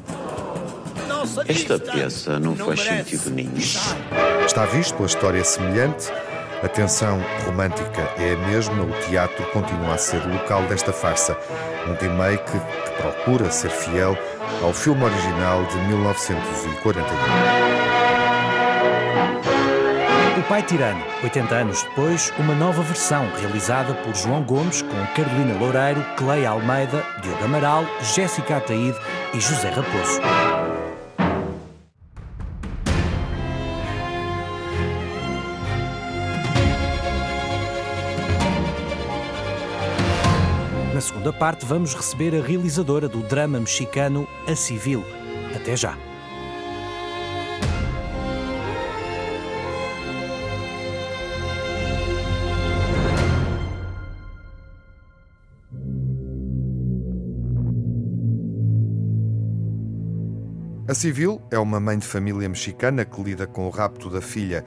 Esta 1.48 1.80
peça 1.80 2.40
não 2.40 2.56
faz 2.56 2.82
sentido 2.82 3.30
nenhum. 3.30 3.58
Está 4.46 4.66
visto 4.66 5.02
a 5.02 5.06
história 5.06 5.44
semelhante? 5.44 6.12
A 6.64 6.68
tensão 6.68 7.20
romântica 7.46 8.02
é 8.18 8.34
a 8.34 8.48
mesma, 8.48 8.84
o 8.84 8.92
teatro 9.08 9.46
continua 9.52 9.94
a 9.94 9.98
ser 9.98 10.22
o 10.22 10.34
local 10.34 10.64
desta 10.64 10.92
farsa. 10.92 11.38
Um 11.88 11.94
remake 11.94 12.52
que 12.52 13.02
procura 13.02 13.50
ser 13.50 13.70
fiel 13.70 14.18
ao 14.62 14.74
filme 14.74 15.04
original 15.04 15.64
de 15.66 15.78
1941. 15.88 17.04
O 20.38 20.44
Pai 20.44 20.64
Tirano, 20.64 21.04
80 21.24 21.56
anos 21.56 21.84
depois, 21.84 22.34
uma 22.38 22.56
nova 22.56 22.82
versão 22.82 23.30
realizada 23.40 23.94
por 23.94 24.14
João 24.16 24.42
Gomes 24.44 24.82
com 24.82 25.06
Carolina 25.16 25.58
Loureiro, 25.60 26.04
Cleia 26.18 26.50
Almeida, 26.50 27.06
Diogo 27.22 27.46
Amaral, 27.46 27.86
Jéssica 28.02 28.58
Ataíde 28.58 28.98
e 29.34 29.40
José 29.40 29.70
Raposo. 29.70 30.20
Segunda 41.10 41.34
parte, 41.34 41.66
vamos 41.66 41.96
receber 41.96 42.36
a 42.36 42.42
realizadora 42.42 43.10
do 43.10 43.24
drama 43.24 43.60
mexicano 43.60 44.28
A 44.48 44.56
Civil. 44.56 45.04
Até 45.56 45.76
já. 45.76 45.98
A 60.88 60.94
Civil 60.94 61.42
é 61.50 61.58
uma 61.58 61.80
mãe 61.80 61.98
de 61.98 62.06
família 62.06 62.48
mexicana 62.48 63.04
que 63.04 63.20
lida 63.24 63.48
com 63.48 63.66
o 63.66 63.72
rapto 63.72 64.12
da 64.12 64.22
filha. 64.22 64.64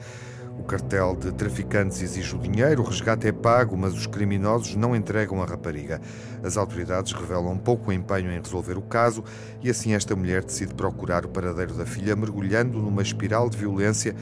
O 0.57 0.63
cartel 0.63 1.15
de 1.15 1.31
traficantes 1.31 2.01
exige 2.01 2.35
o 2.35 2.39
dinheiro, 2.39 2.81
o 2.81 2.85
resgate 2.85 3.27
é 3.27 3.31
pago, 3.31 3.75
mas 3.75 3.93
os 3.93 4.07
criminosos 4.07 4.75
não 4.75 4.95
entregam 4.95 5.41
a 5.41 5.45
rapariga. 5.45 5.99
As 6.43 6.57
autoridades 6.57 7.11
revelam 7.11 7.57
pouco 7.57 7.91
empenho 7.91 8.31
em 8.31 8.39
resolver 8.39 8.77
o 8.77 8.81
caso 8.81 9.23
e 9.61 9.69
assim 9.69 9.93
esta 9.93 10.15
mulher 10.15 10.43
decide 10.43 10.73
procurar 10.73 11.25
o 11.25 11.29
paradeiro 11.29 11.73
da 11.73 11.85
filha, 11.85 12.15
mergulhando 12.15 12.77
numa 12.79 13.01
espiral 13.01 13.49
de 13.49 13.57
violência 13.57 14.15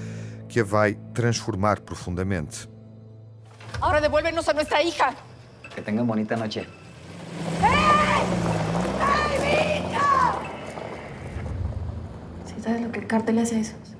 que 0.48 0.60
a 0.60 0.64
vai 0.64 0.98
transformar 1.14 1.80
profundamente. 1.82 2.68
Ahora 3.80 4.02
devuélvenos 4.02 4.48
a 4.50 4.54
nuestra 4.54 4.82
hija. 4.82 5.16
Que 5.74 5.82
tengan 5.82 6.06
bonita 6.06 6.36
noche. 6.36 6.68
¿Sí 12.46 12.62
sabes 12.62 12.82
lo 12.82 12.92
que 12.92 13.00
el 13.00 13.08
cártel 13.08 13.40
hace 13.40 13.56
a 13.56 13.60
esos? 13.60 13.91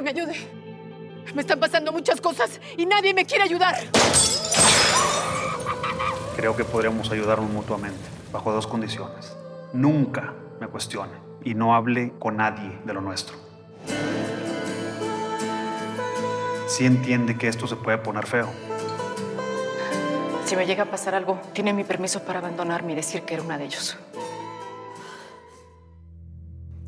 Que 0.00 0.04
me 0.04 0.10
ayude. 0.10 0.34
Me 1.34 1.42
están 1.42 1.60
pasando 1.60 1.92
muchas 1.92 2.20
cosas 2.20 2.60
y 2.76 2.86
nadie 2.86 3.12
me 3.12 3.24
quiere 3.24 3.44
ayudar. 3.44 3.76
Creo 6.36 6.56
que 6.56 6.64
podríamos 6.64 7.10
ayudarnos 7.10 7.50
mutuamente, 7.50 8.00
bajo 8.32 8.50
dos 8.52 8.66
condiciones. 8.66 9.36
Nunca 9.72 10.32
me 10.58 10.68
cuestione 10.68 11.12
y 11.44 11.54
no 11.54 11.74
hable 11.74 12.14
con 12.18 12.38
nadie 12.38 12.78
de 12.84 12.94
lo 12.94 13.00
nuestro. 13.00 13.36
Sí 16.66 16.86
entiende 16.86 17.36
que 17.36 17.48
esto 17.48 17.66
se 17.66 17.76
puede 17.76 17.98
poner 17.98 18.26
feo. 18.26 18.48
Si 20.46 20.56
me 20.56 20.66
llega 20.66 20.84
a 20.84 20.90
pasar 20.90 21.14
algo, 21.14 21.38
tiene 21.52 21.72
mi 21.72 21.84
permiso 21.84 22.22
para 22.22 22.38
abandonarme 22.38 22.92
y 22.92 22.96
decir 22.96 23.22
que 23.22 23.34
era 23.34 23.42
una 23.42 23.58
de 23.58 23.66
ellos. 23.66 23.96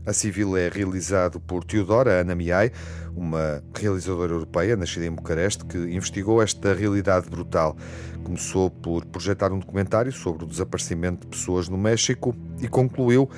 A 0.05 0.12
Civil 0.12 0.57
é 0.57 0.69
realizado 0.69 1.38
por 1.38 1.62
Teodora 1.62 2.21
Ana 2.21 2.35
Miai, 2.35 2.73
uma 3.15 3.62
realizadora 3.73 4.33
europeia 4.33 4.77
nascida 4.77 5.07
em 5.07 5.11
Bucareste 5.12 5.65
que 5.65 5.79
investigou 5.79 6.43
esta 6.43 6.75
realidade 6.75 7.31
brutal. 7.31 7.77
Começou 8.25 8.69
por 8.69 9.05
projetar 9.07 9.53
um 9.53 9.61
documentário 9.61 10.11
sobre 10.11 10.45
o 10.45 10.47
desaparecimento 10.47 11.21
de 11.21 11.29
pessoas 11.29 11.69
no 11.69 11.79
México 11.79 12.35
e 12.61 12.67
concluiu 12.67 13.31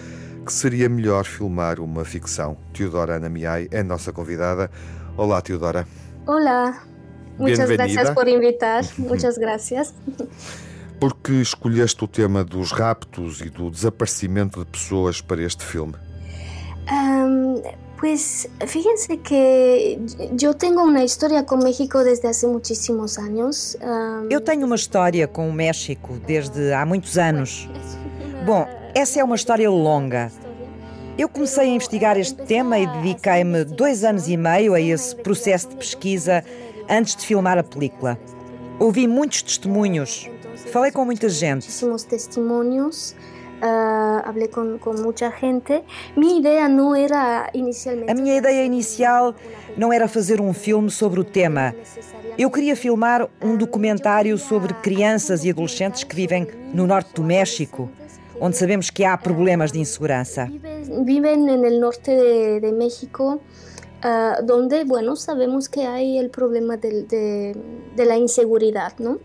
que 0.44 0.53
seria 0.53 0.88
melhor 0.88 1.24
filmar 1.24 1.81
uma 1.81 2.03
ficção. 2.03 2.57
Teodora 2.72 3.16
Ana 3.16 3.29
Miai 3.29 3.68
é 3.70 3.81
a 3.81 3.85
nossa 3.85 4.11
convidada. 4.11 4.70
Olá, 5.18 5.42
Teodora. 5.42 5.87
Olá. 6.27 6.83
Muchas 7.38 7.68
gracias 7.68 8.11
por 8.11 8.27
invitar. 8.27 8.85
Muchas 8.96 9.37
gracias. 9.37 9.92
Por 10.98 11.14
que 11.16 11.42
escolheste 11.42 12.03
o 12.03 12.09
tema 12.09 12.42
dos 12.42 12.72
raptos 12.72 13.42
e 13.42 13.50
do 13.50 13.70
desaparecimento 13.70 14.61
de 14.61 14.70
pessoas 14.70 15.20
para 15.20 15.42
este 15.42 15.62
filme? 15.62 15.94
Um, 16.90 17.62
pues 17.99 18.49
fíjense 18.66 19.16
que 19.18 19.99
yo 20.33 20.55
tengo 20.55 20.83
una 20.83 21.03
historia 21.05 21.47
con 21.47 21.62
México 21.62 22.05
desde 22.05 22.29
hace 22.29 22.47
muchísimos 22.47 23.18
años. 23.18 23.77
Um, 23.81 24.29
Eu 24.31 24.40
tenho 24.40 24.66
uma 24.66 24.77
história 24.77 25.27
com 25.27 25.49
o 25.49 25.53
México 25.53 26.18
desde 26.27 26.73
há 26.73 26.85
muitos 26.85 27.16
anos. 27.16 27.68
Bom, 28.44 28.66
essa 28.94 29.20
é 29.20 29.25
uma 29.25 29.37
história 29.37 29.70
longa. 29.70 30.31
Eu 31.16 31.29
comecei 31.29 31.64
a 31.64 31.75
investigar 31.75 32.18
este 32.18 32.42
tema 32.42 32.79
e 32.79 32.87
dediquei-me 32.87 33.64
dois 33.64 34.05
anos 34.05 34.29
e 34.29 34.37
meio 34.37 34.75
a 34.75 34.81
esse 34.81 35.14
processo 35.14 35.68
de 35.68 35.77
pesquisa 35.77 36.44
antes 36.90 37.16
de 37.16 37.25
filmar 37.25 37.57
a 37.57 37.62
película. 37.62 38.18
Ouvi 38.81 39.07
muitos 39.07 39.40
testemunhos, 39.42 40.29
falei 40.73 40.90
com 40.90 41.05
muita 41.05 41.29
gente. 41.29 41.66
Muchísimos 41.66 42.03
testimonios. 42.03 43.14
Uh, 43.62 44.21
hablé 44.25 44.49
con, 44.49 44.79
con, 44.79 45.01
mucha 45.03 45.31
gente. 45.31 45.85
Mi 46.17 46.38
idea 46.38 46.69
no 46.69 46.95
era 46.95 47.49
inicialmente. 47.55 48.11
A 48.11 48.14
minha 48.14 48.37
ideia 48.37 48.64
inicial 48.64 49.35
não 49.77 49.93
era 49.93 50.09
fazer 50.09 50.40
um 50.40 50.53
filme 50.53 50.90
sobre 50.90 51.21
o 51.21 51.25
tema. 51.25 51.75
Eu 52.37 52.51
queria 52.51 52.77
filmar 52.77 53.29
um 53.40 53.57
documentário 53.57 54.37
sobre 54.37 54.75
crianças 54.75 55.45
e 55.45 55.51
adolescentes 55.51 56.05
que 56.05 56.14
vivem 56.14 56.47
no 56.75 56.87
norte 56.87 57.14
do 57.14 57.23
México, 57.23 57.88
onde 58.40 58.57
sabemos 58.57 58.90
que 58.90 59.05
há 59.05 59.17
problemas 59.17 59.73
de 59.73 59.79
insegurança. 59.79 60.51
Vivem 61.05 61.38
no 61.38 61.81
norte 61.81 62.11
de, 62.11 62.61
de 62.61 62.73
México. 62.73 63.40
Uh, 64.05 64.45
donde, 64.45 64.85
bueno, 64.85 65.17
sabemos 65.17 65.67
que 65.67 65.87
hay 65.87 66.19
el 66.19 66.29
problema 66.29 66.77
de, 66.77 67.05
de, 67.05 67.57
de 67.97 68.05
la 68.05 68.19
inseguridad, 68.19 68.93
¿no? 68.99 69.19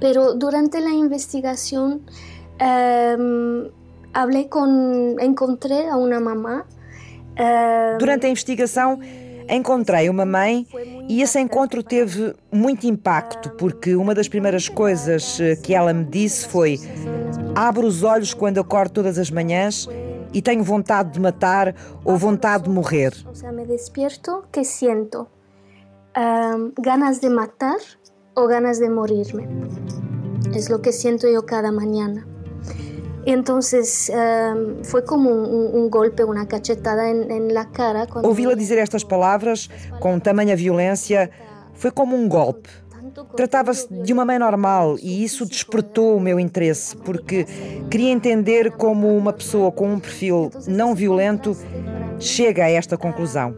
Pero 0.00 0.34
durante 0.34 0.80
la 0.80 0.90
investigación 0.90 2.02
um, 2.60 3.70
hablé 4.12 4.48
con, 4.48 5.16
encontré 5.20 5.88
a 5.88 5.96
una 5.96 6.20
mamá. 6.20 6.64
Um, 7.38 7.98
Durante 7.98 8.26
a 8.26 8.30
investigação, 8.30 8.98
encontrei 9.48 10.08
uma 10.08 10.24
mãe 10.24 10.66
e 11.08 11.22
esse 11.22 11.38
encontro 11.38 11.82
teve 11.82 12.34
muito 12.50 12.86
impacto, 12.86 13.50
porque 13.50 13.94
uma 13.94 14.14
das 14.14 14.28
primeiras 14.28 14.68
coisas 14.68 15.38
que 15.62 15.74
ela 15.74 15.92
me 15.92 16.04
disse 16.04 16.48
foi: 16.48 16.80
Abro 17.54 17.86
os 17.86 18.02
olhos 18.02 18.34
quando 18.34 18.58
acordo 18.58 18.92
todas 18.92 19.18
as 19.18 19.30
manhãs 19.30 19.88
e 20.32 20.42
tenho 20.42 20.62
vontade 20.64 21.12
de 21.12 21.20
matar 21.20 21.74
ou 22.04 22.16
vontade 22.16 22.64
de 22.64 22.70
morrer. 22.70 23.12
O 23.30 23.34
sea, 23.34 23.52
me 23.52 23.66
despierto 23.66 24.44
que 24.50 24.64
siento 24.64 25.28
um, 26.16 26.72
ganas 26.80 27.20
de 27.20 27.28
matar 27.28 27.78
ou 28.34 28.46
ganas 28.48 28.78
de 28.78 28.88
morirme. 28.88 29.46
Es 30.54 30.68
lo 30.68 30.80
que 30.80 30.92
siento 30.92 31.28
yo 31.28 31.44
cada 31.44 31.72
mañana. 31.72 32.26
Entonces 33.26 34.08
um, 34.08 34.84
fue 34.84 35.04
como 35.04 35.30
un, 35.30 35.74
un, 35.74 35.90
golpe, 35.90 36.22
una 36.22 36.46
cachetada 36.46 37.12
la 37.12 37.68
cara. 37.72 38.06
Ouvi-la 38.22 38.54
dizer 38.54 38.78
estas 38.78 39.04
palavras 39.04 39.68
com 39.98 40.20
tamanha 40.20 40.54
violência 40.54 41.28
foi 41.74 41.90
como 41.90 42.16
um 42.16 42.28
golpe. 42.28 42.70
Tratava-se 43.34 43.92
de 43.92 44.12
uma 44.12 44.24
mãe 44.24 44.38
normal 44.38 44.96
e 45.02 45.24
isso 45.24 45.44
despertou 45.44 46.16
o 46.16 46.20
meu 46.20 46.38
interesse, 46.38 46.96
porque 46.96 47.46
queria 47.90 48.10
entender 48.10 48.70
como 48.72 49.16
uma 49.16 49.32
pessoa 49.32 49.72
com 49.72 49.94
um 49.94 49.98
perfil 49.98 50.50
não 50.68 50.94
violento 50.94 51.56
chega 52.20 52.64
a 52.64 52.70
esta 52.70 52.96
conclusão. 52.96 53.56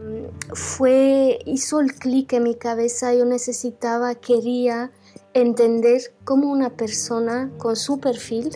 Foi 0.55 1.37
isso 1.45 1.79
o 1.79 1.85
clique 1.85 2.35
em 2.35 2.39
minha 2.39 2.55
cabeça. 2.55 3.13
Eu 3.13 3.25
necessitava, 3.25 4.15
queria 4.15 4.89
entender 5.35 6.11
como 6.25 6.51
uma 6.51 6.71
pessoa 6.71 7.51
com 7.59 7.75
seu 7.75 7.97
perfil 7.97 8.49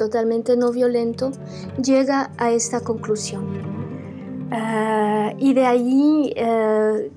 totalmente 0.00 0.56
no 0.56 0.72
violento 0.72 1.30
llega 1.76 2.30
a 2.38 2.50
esta 2.52 2.80
conclusión. 2.80 3.44
Uh, 4.50 5.30
y 5.38 5.52
de 5.52 5.64
ahí 5.66 6.34
uh, 6.36 7.10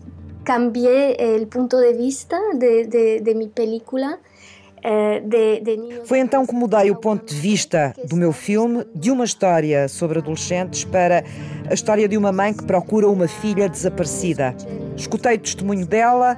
cambié 0.43 1.15
el 1.35 1.47
punto 1.47 1.79
de 1.79 1.93
vista 1.93 2.37
de, 2.53 2.85
de, 2.85 3.21
de 3.21 3.35
mi 3.35 3.47
película. 3.47 4.19
Uh, 4.85 6.05
Foi 6.05 6.19
então 6.19 6.45
que 6.45 6.53
mudei 6.53 6.91
o 6.91 6.95
ponto 6.95 7.33
de 7.33 7.39
vista 7.39 7.93
do 8.03 8.17
meu 8.17 8.33
filme 8.33 8.85
de 8.93 9.11
uma 9.11 9.23
história 9.23 9.87
sobre 9.87 10.19
adolescentes 10.19 10.83
para 10.83 11.23
a 11.69 11.73
história 11.73 12.05
de 12.05 12.17
uma 12.17 12.33
mãe 12.33 12.53
que 12.53 12.65
procura 12.65 13.07
uma 13.07 13.29
filha 13.29 13.69
desaparecida. 13.69 14.53
Escutei 14.97 15.35
o 15.37 15.39
testemunho 15.39 15.85
dela, 15.85 16.37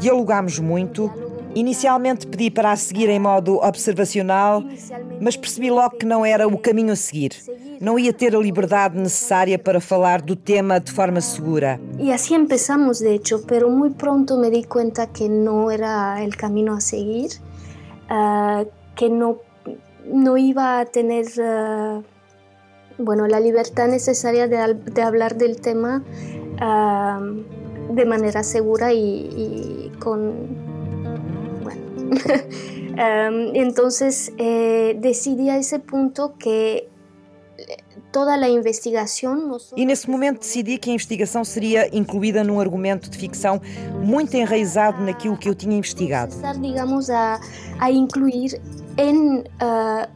dialogámos 0.00 0.58
muito 0.58 1.12
Inicialmente 1.54 2.26
pedi 2.26 2.50
para 2.50 2.72
a 2.72 2.76
seguir 2.76 3.08
em 3.08 3.18
modo 3.18 3.56
observacional, 3.56 4.62
mas 5.20 5.36
percebi 5.36 5.70
logo 5.70 5.96
que 5.96 6.06
não 6.06 6.24
era 6.24 6.46
o 6.48 6.58
caminho 6.58 6.92
a 6.92 6.96
seguir. 6.96 7.32
Não 7.80 7.98
ia 7.98 8.12
ter 8.12 8.34
a 8.34 8.38
liberdade 8.38 8.98
necessária 8.98 9.58
para 9.58 9.80
falar 9.80 10.20
do 10.20 10.34
tema 10.34 10.80
de 10.80 10.90
forma 10.90 11.20
segura. 11.20 11.80
E 11.98 12.12
assim 12.12 12.44
começamos, 12.44 12.98
de 12.98 13.14
hecho, 13.14 13.44
pero 13.46 13.70
muy 13.70 13.90
pronto 13.90 14.36
me 14.36 14.50
di 14.50 14.64
cuenta 14.64 15.06
que 15.06 15.28
não 15.28 15.70
era 15.70 16.16
o 16.26 16.36
caminho 16.36 16.72
a 16.72 16.80
seguir, 16.80 17.30
uh, 18.10 18.66
que 18.96 19.08
não 19.08 19.38
no 20.06 20.36
iba 20.36 20.80
a 20.80 20.84
tener 20.84 21.24
uh, 21.38 22.02
bueno, 22.98 23.26
la 23.26 23.40
libertad 23.40 23.88
necesaria 23.88 24.48
de, 24.48 24.74
de 24.74 25.02
hablar 25.02 25.36
del 25.36 25.60
tema 25.60 26.02
uh, 26.60 27.94
de 27.94 28.04
manera 28.04 28.42
segura 28.42 28.92
y 28.92 29.90
con 29.98 30.63
um, 33.30 33.54
entonces 33.54 34.32
eh, 34.38 34.96
decidí 35.00 35.50
a 35.50 35.58
ese 35.58 35.78
punto 35.78 36.34
que 36.38 36.88
toda 38.12 38.34
a 38.34 38.48
investigação. 38.48 39.58
E 39.76 39.84
nesse 39.84 40.08
momento 40.08 40.38
decidi 40.38 40.78
que 40.78 40.90
a 40.90 40.92
investigação 40.92 41.44
seria 41.44 41.88
incluída 41.94 42.44
num 42.44 42.60
argumento 42.60 43.10
de 43.10 43.18
ficção 43.18 43.60
muito 44.02 44.34
enraizado 44.36 45.02
naquilo 45.02 45.36
que 45.36 45.48
eu 45.48 45.54
tinha 45.54 45.76
investigado. 45.76 46.34
Digamos 46.60 47.10
a, 47.10 47.40
a 47.80 47.90
incluir 47.90 48.60
em 48.96 49.38
uh, 49.40 49.44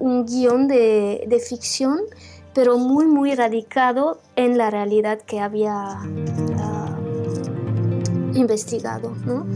um 0.01 0.23
guião 0.25 0.67
de, 0.67 1.27
de 1.27 1.41
ficção, 1.41 2.07
pero 2.55 2.79
muy 2.79 3.07
muy 3.07 3.35
radicado 3.35 4.19
en 4.37 4.57
la 4.57 4.71
realidad 4.71 5.19
que 5.27 5.39
había 5.41 5.99
uh, 6.01 6.58
investigado. 8.39 9.15
¿no? 9.25 9.47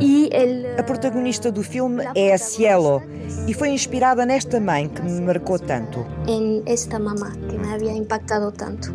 E 0.00 0.28
el, 0.32 0.78
a 0.78 0.82
protagonista 0.82 1.50
do 1.50 1.62
filme 1.62 2.04
é 2.14 2.32
a 2.32 2.38
Cielo 2.38 3.02
e 3.48 3.54
foi 3.54 3.70
inspirada 3.70 4.26
nesta 4.26 4.60
mãe 4.60 4.88
que 4.88 5.02
me 5.02 5.20
marcou 5.20 5.58
tanto. 5.58 6.04
Em 6.26 6.62
esta 6.66 6.98
mamá 6.98 7.32
que 7.48 7.56
me 7.56 7.72
havia 7.72 7.92
impactado 7.92 8.52
tanto. 8.52 8.94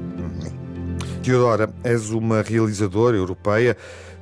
Teodora, 1.24 1.70
és 1.84 2.12
uma 2.12 2.42
realizadora 2.42 3.18
europeia 3.18 3.76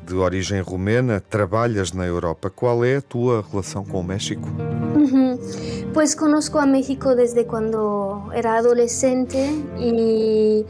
de 0.08 0.16
origem 0.16 0.62
romena, 0.62 1.20
trabalhas 1.20 1.92
na 1.92 2.06
Europa. 2.06 2.50
Qual 2.50 2.84
é 2.84 2.98
a 2.98 3.02
tua 3.02 3.46
relação 3.50 3.84
com 3.84 4.00
o 4.00 4.04
México? 4.04 4.48
Uhum. 4.96 5.38
Pues 5.94 6.16
conozco 6.16 6.58
a 6.58 6.66
México 6.66 7.14
desde 7.14 7.44
quando 7.44 8.32
era 8.34 8.58
adolescente 8.58 9.38
e. 9.78 10.66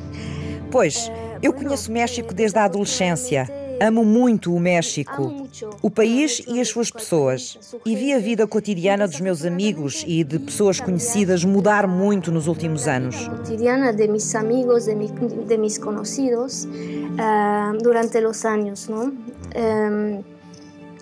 Pois, 0.72 1.12
eu 1.42 1.54
conheço 1.54 1.90
o 1.90 1.94
México 1.94 2.34
desde 2.34 2.58
a 2.58 2.66
adolescência. 2.66 3.48
Amo 3.80 4.04
muito 4.04 4.54
o 4.54 4.60
México, 4.60 5.48
o 5.82 5.90
país 5.90 6.42
e 6.48 6.60
as 6.60 6.68
suas 6.70 6.90
pessoas. 6.90 7.58
E 7.86 7.96
vi 7.96 8.14
a 8.14 8.20
vida 8.20 8.48
cotidiana 8.48 9.08
dos 9.08 9.20
meus 9.22 9.46
amigos 9.46 10.04
e 10.08 10.24
de 10.24 10.40
pessoas 10.40 10.80
conhecidas 10.80 11.44
mudar 11.44 11.88
muito 11.88 12.32
nos 12.32 12.48
últimos 12.48 12.88
anos. 12.88 13.28
Cotidiana 13.28 13.94
de 13.94 14.08
mis 14.08 14.34
amigos, 14.36 14.86
de, 14.86 15.58
mis 15.58 15.78
conocidos, 15.78 16.66
uh, 16.66 17.78
durante 17.82 18.20
los 18.20 18.46
años, 18.46 18.88
¿no? 18.90 19.06
Um, 19.06 20.24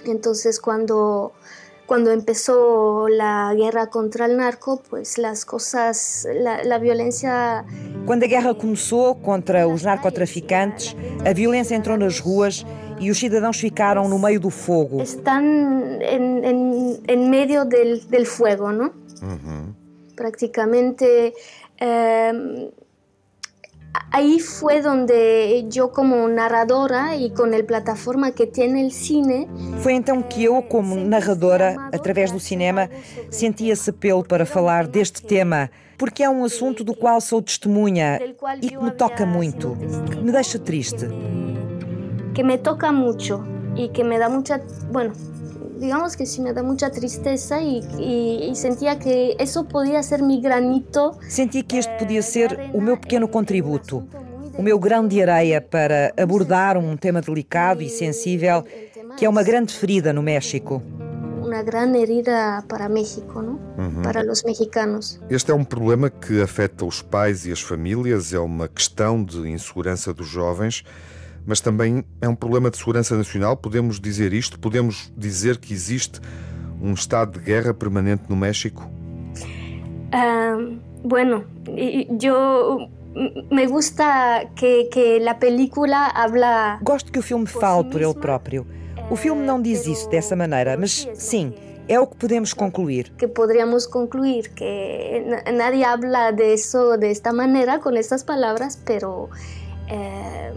entonces, 0.06 0.60
cuando 1.86 2.12
empezó 2.12 3.08
la 3.08 3.54
guerra 3.56 3.88
contra 3.88 4.26
el 4.26 4.38
narco, 4.38 4.82
pues 4.90 5.18
las 5.18 5.46
cosas, 5.46 6.28
la, 6.34 6.64
la 6.64 6.78
violencia... 6.80 7.66
Quando 8.06 8.26
a 8.26 8.28
guerra 8.28 8.54
começou 8.54 9.16
contra 9.16 9.68
os 9.68 9.84
narcotraficantes, 9.84 10.96
a 11.26 11.34
violência 11.34 11.76
entrou 11.76 11.98
nas 11.98 12.20
ruas 12.20 12.66
e 13.00 13.12
os 13.12 13.18
cidadãos 13.18 13.60
ficaram 13.60 14.08
no 14.10 14.18
meio 14.18 14.40
do 14.40 14.50
fogo. 14.50 15.02
Estão 15.02 15.42
em, 16.02 16.46
em, 16.46 17.02
em 17.08 17.30
meio 17.30 17.66
del, 17.66 18.00
del 18.00 18.26
fuego, 18.26 18.72
não? 18.72 18.92
Uhum. 19.22 19.74
Praticamente... 20.16 21.34
Eh, 21.80 22.34
ahí 24.12 24.40
fue 24.40 24.82
donde 24.82 25.66
yo 25.70 25.92
como 25.92 26.28
narradora 26.28 27.16
y 27.16 27.32
con 27.32 27.54
el 27.54 27.66
plataforma 27.66 28.32
que 28.32 28.48
tiene 28.48 28.82
el 28.82 28.92
cine 28.92 29.48
Foi 29.82 29.94
então 29.94 30.22
que 30.22 30.44
eu, 30.44 30.62
como 30.62 30.96
narradora, 30.96 31.90
através 31.94 32.32
do 32.32 32.40
cinema, 32.40 32.90
senti 33.30 33.70
esse 33.70 33.90
apelo 33.90 34.24
para 34.24 34.46
falar 34.46 34.88
deste 34.88 35.22
tema, 35.22 35.70
porque 35.98 36.24
é 36.24 36.30
um 36.30 36.44
assunto 36.44 36.84
do 36.84 36.96
qual 36.96 37.22
sou 37.22 37.42
testemunha 37.42 38.20
e 38.62 38.70
que 38.70 38.78
me 38.78 38.92
toca 38.92 39.26
muito, 39.26 39.78
que 40.10 40.18
me 40.18 40.32
deixa 40.32 40.58
triste. 40.58 41.08
que 42.36 42.44
me 42.44 42.58
toca 42.58 42.92
mucho 42.92 43.44
y 43.76 43.90
que 43.90 44.04
me 44.04 44.20
da 44.20 44.30
mucha, 44.30 44.62
bueno, 44.92 45.14
digamos 45.80 46.16
que 46.16 46.26
sí 46.26 46.42
me 46.42 46.54
da 46.54 46.64
mucha 46.64 46.90
tristeza 46.90 47.62
y, 47.62 47.82
y, 48.00 48.50
y, 48.50 48.56
sentía 48.56 48.98
que 49.00 49.36
eso 49.40 49.66
podía 49.66 50.02
ser 50.04 50.22
mi 50.22 50.42
granito. 50.42 51.18
Senti 51.28 51.64
que 51.64 51.80
este 51.80 51.94
podia 51.98 52.22
ser 52.22 52.72
o 52.74 52.82
meu 52.82 52.98
pequeno 52.98 53.30
contributo, 53.30 54.08
o 54.58 54.62
meu 54.62 54.80
grão 54.80 55.08
de 55.08 55.22
areia 55.22 55.62
para 55.62 56.14
abordar 56.18 56.78
um 56.78 56.96
tema 56.98 57.22
delicado 57.22 57.82
e 57.82 57.90
sensível 57.90 58.64
que 59.18 59.26
é 59.26 59.30
uma 59.30 59.44
grande 59.44 59.74
ferida 59.74 60.12
no 60.12 60.22
México. 60.22 60.82
Uma 61.42 61.62
grande 61.62 62.00
herida 62.00 62.64
para 62.68 62.90
México, 62.90 63.42
não? 63.42 63.60
Uhum. 63.78 64.02
Para 64.02 64.30
os 64.30 64.44
mexicanos. 64.44 65.20
Este 65.30 65.52
é 65.52 65.54
um 65.54 65.64
problema 65.64 66.10
que 66.10 66.42
afeta 66.42 66.84
os 66.86 67.02
pais 67.02 67.46
e 67.46 67.52
as 67.52 67.62
famílias, 67.62 68.34
é 68.34 68.40
uma 68.40 68.68
questão 68.68 69.24
de 69.24 69.48
insegurança 69.50 70.14
dos 70.14 70.28
jovens 70.28 70.84
mas 71.46 71.62
também 71.62 72.04
é 72.22 72.28
um 72.28 72.36
problema 72.36 72.70
de 72.70 72.78
segurança 72.78 73.16
nacional. 73.16 73.56
Podemos 73.56 74.00
dizer 74.00 74.34
isto? 74.34 74.60
Podemos 74.60 75.12
dizer 75.16 75.58
que 75.58 75.74
existe 75.74 76.20
um 76.82 76.94
estado 76.94 77.40
de 77.40 77.46
guerra 77.46 77.74
permanente 77.74 78.24
no 78.30 78.36
México? 78.36 78.90
Uh, 80.14 80.80
bueno, 81.04 81.46
eu 82.22 82.90
me 83.52 83.68
gusta 83.68 84.46
que, 84.56 84.86
que 84.86 85.28
a 85.28 85.34
película 85.36 86.12
habla. 86.14 86.80
Gosto 86.82 87.12
que 87.12 87.20
o 87.20 87.22
filme 87.22 87.48
fale 87.48 87.86
por 87.86 88.02
ele 88.02 88.14
próprio. 88.14 88.68
O 89.10 89.16
filme 89.16 89.46
não 89.46 89.62
diz 89.62 89.86
isso 89.86 90.10
dessa 90.10 90.36
maneira, 90.36 90.76
mas 90.76 91.08
sim, 91.14 91.54
é 91.88 92.00
o 92.00 92.08
que 92.08 92.16
podemos 92.16 92.54
concluir. 92.54 93.12
Que 93.18 93.28
poderíamos 93.28 93.86
concluir 93.86 94.50
que 94.50 95.24
nadie 95.54 95.84
habla 95.84 96.32
de 96.32 96.54
eso 96.54 96.98
de 96.98 97.12
esta 97.12 97.32
maneira, 97.32 97.80
com 97.80 97.92
estas 97.92 98.24
palavras, 98.24 98.82
pero 98.84 99.30
eh, 99.88 100.52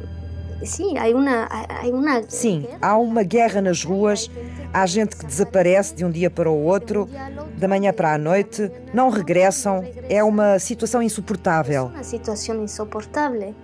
Sim, 0.65 0.99
há 0.99 1.09
uma, 1.09 1.49
há 1.51 1.89
uma... 1.89 2.23
Sim, 2.29 2.67
há 2.81 2.97
uma 2.97 3.23
guerra 3.23 3.63
nas 3.63 3.85
ruas, 3.85 4.31
há 4.73 4.85
gente 4.87 5.17
que 5.17 5.25
desaparece 5.25 5.95
de 5.95 6.05
um 6.05 6.11
dia 6.11 6.31
para 6.31 6.51
o 6.51 6.65
outro, 6.65 7.09
da 7.57 7.69
manhã 7.69 7.93
para 7.93 8.15
a 8.15 8.19
noite, 8.19 8.71
não 8.93 9.09
regressam, 9.09 9.85
é 10.09 10.23
uma 10.23 10.59
situação 10.59 11.03
insuportável. 11.03 11.87
Uma 11.87 12.03
situação 12.03 12.63
insuportável. 12.63 13.55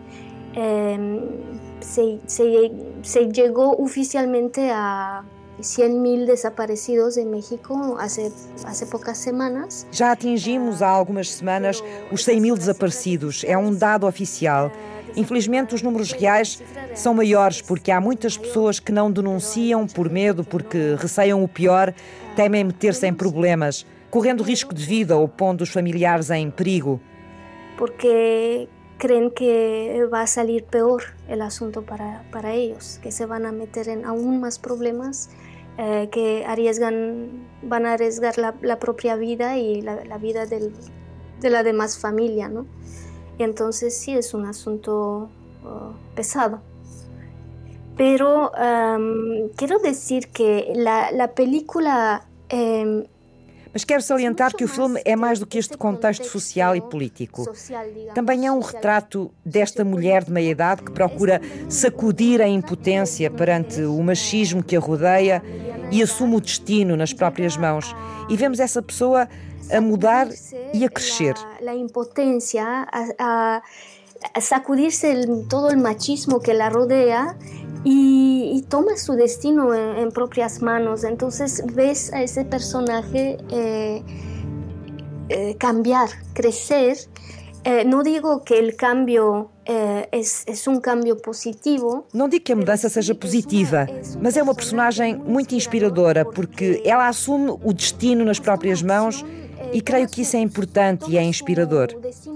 se, 1.81 2.21
se, 2.27 2.73
se 3.03 3.31
chegou 3.35 3.83
oficialmente 3.83 4.61
a 4.61 5.25
100 5.61 6.01
mil 6.01 6.27
desaparecidos 6.27 7.17
em 7.17 7.27
México 7.27 7.97
há 7.99 8.07
há 8.07 8.87
poucas 8.87 9.19
semanas. 9.19 9.87
Já 9.91 10.13
atingimos 10.13 10.83
há 10.83 10.89
algumas 10.89 11.33
semanas 11.33 11.83
os 12.11 12.25
100 12.25 12.41
mil 12.41 12.57
desaparecidos, 12.57 13.45
é 13.47 13.57
um 13.57 13.73
dado 13.75 14.07
oficial. 14.07 14.71
Infelizmente, 15.17 15.75
os 15.75 15.83
números 15.83 16.13
reais 16.13 16.63
são 16.95 17.15
maiores 17.15 17.61
porque 17.61 17.91
há 17.91 18.01
muitas 18.01 18.37
pessoas 18.37 18.81
que 18.81 18.91
não 18.91 19.11
denunciam 19.11 19.87
por 19.87 20.11
medo, 20.11 20.45
porque 20.45 20.97
receiam 20.99 21.43
o 21.43 21.49
pior, 21.49 21.95
temem 22.35 22.65
meter-se 22.65 23.07
em 23.07 23.15
problemas, 23.15 23.87
correndo 24.11 24.43
risco 24.43 24.75
de 24.75 24.85
vida 24.85 25.17
ou 25.17 25.29
pondo 25.29 25.63
os 25.63 25.71
familiares 25.71 26.31
em 26.31 26.51
perigo. 26.51 27.01
Porque 27.77 28.69
creem 28.99 29.31
que 29.31 30.07
vai 30.11 30.27
sair 30.27 30.63
pior 30.63 31.03
o 31.29 31.43
assunto 31.43 31.83
para, 31.83 32.25
para 32.31 32.55
eles, 32.55 32.99
que 33.03 33.11
se 33.11 33.27
vão 33.27 33.45
a 33.45 33.53
meter 33.53 33.89
em 33.89 34.05
aún 34.05 34.41
mais 34.41 34.59
problemas, 34.59 35.29
eh, 35.79 36.07
que 36.11 36.45
arriesgan, 36.47 37.29
a 37.71 37.77
arriesgar 37.93 38.35
la 38.39 38.79
propia 38.79 39.17
vida 39.17 39.57
la, 39.83 40.05
la 40.05 40.19
vida 40.19 40.47
del, 40.47 40.73
de 41.41 41.51
la 41.51 41.63
demás 41.63 41.99
familia, 41.99 42.49
¿no? 43.39 43.45
Entonces 43.45 43.97
sí 43.97 44.13
es 44.13 44.35
un 44.35 44.47
asunto 44.47 45.29
uh, 45.65 46.15
pesado. 46.15 46.61
Pero 47.97 48.51
quiero 49.57 49.79
decir 49.79 50.29
que 50.29 50.73
la, 50.75 51.11
la 51.13 51.33
película... 51.35 52.27
Um, 52.53 53.05
Mas 53.75 53.83
quero 53.83 54.01
salientar 54.01 54.55
que 54.55 54.63
o 54.63 54.69
filme 54.69 55.03
é 55.05 55.17
mais 55.17 55.41
do 55.41 55.47
que 55.47 55.59
este 55.59 55.77
contexto 55.77 56.25
social 56.27 56.77
e 56.77 56.81
político. 56.81 57.45
Também 58.15 58.47
é 58.47 58.53
um 58.53 58.61
retrato 58.61 59.33
desta 59.45 59.85
mulher 59.85 60.23
de 60.23 60.31
meia 60.31 60.51
idade 60.51 60.85
que 60.85 60.93
procura 60.93 61.41
sacudir 61.69 62.41
a 62.41 62.47
impotência 62.47 63.29
perante 63.33 63.83
o 63.83 64.01
machismo 64.01 64.63
que 64.63 64.77
a 64.77 64.81
rodeia 64.81 65.43
e 65.91 66.01
assume 66.01 66.37
o 66.37 66.41
destino 66.41 66.97
nas 66.97 67.13
próprias 67.13 67.57
mãos. 67.57 67.93
E 68.29 68.37
vemos 68.37 68.61
essa 68.61 68.81
pessoa 68.81 69.29
a 69.69 69.81
mudar 69.81 70.29
e 70.73 70.85
a 70.85 70.89
crescer. 70.89 71.35
A 71.67 71.75
impotência, 71.75 72.65
a, 73.19 73.63
sacudir-se 74.41 75.27
todo 75.49 75.69
o 75.69 75.77
machismo 75.77 76.41
que 76.41 76.55
la 76.55 76.71
rodea 76.71 77.37
y, 77.85 78.53
y, 78.55 78.63
toma 78.63 78.97
su 78.97 79.15
destino 79.15 79.75
en, 79.75 79.99
en, 79.99 80.11
propias 80.11 80.63
manos. 80.63 81.05
Entonces 81.05 81.63
ves 81.75 82.13
a 82.13 82.23
ese 82.23 82.45
personaje 82.45 83.37
eh, 83.51 84.03
eh, 85.29 85.55
cambiar, 85.59 86.09
crecer. 86.33 86.97
Eh, 87.65 87.85
não 87.85 88.03
digo 88.03 88.41
que 88.41 88.55
o 88.61 88.77
cambio 88.77 89.51
é, 89.67 90.09
é, 90.13 90.71
um 90.71 90.81
cambio 90.81 91.17
positivo. 91.17 92.07
Não 92.13 92.29
digo 92.29 92.45
que 92.45 92.53
a 92.53 92.57
mudança 92.57 92.89
seja 92.89 93.15
positiva, 93.15 93.87
mas 94.21 94.37
é 94.37 94.43
uma 94.43 94.55
personagem 94.55 95.17
muito 95.17 95.55
inspiradora 95.55 96.25
porque 96.25 96.83
ela 96.85 97.09
assume 97.09 97.51
o 97.63 97.73
destino 97.73 98.25
nas 98.25 98.39
próprias 98.39 98.83
mãos 98.83 99.25
e 99.75 99.81
creio 99.81 100.09
que 100.09 100.23
isso 100.23 100.37
é 100.37 100.41
importante 100.41 101.11
e 101.11 101.19
é 101.19 101.23
inspirador. 101.23 101.89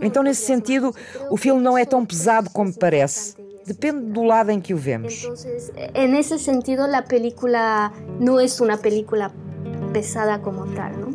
Então, 0.02 0.24
nesse 0.24 0.44
sentido, 0.44 0.92
o 1.30 1.36
filme 1.36 1.62
não 1.62 1.78
é 1.78 1.84
tão 1.84 2.04
pesado 2.04 2.50
como 2.50 2.76
parece. 2.76 3.36
Depende 3.64 4.06
do 4.10 4.24
lado 4.24 4.50
em 4.50 4.60
que 4.60 4.74
o 4.74 4.76
vemos. 4.76 5.24
Então, 5.76 6.08
nesse 6.08 6.36
sentido, 6.38 6.82
a 6.82 7.02
película 7.02 7.92
não 8.18 8.40
é 8.40 8.46
uma 8.60 8.76
película 8.76 9.32
pesada 9.92 10.38
como 10.40 10.66
tal, 10.74 10.90
não? 10.92 11.14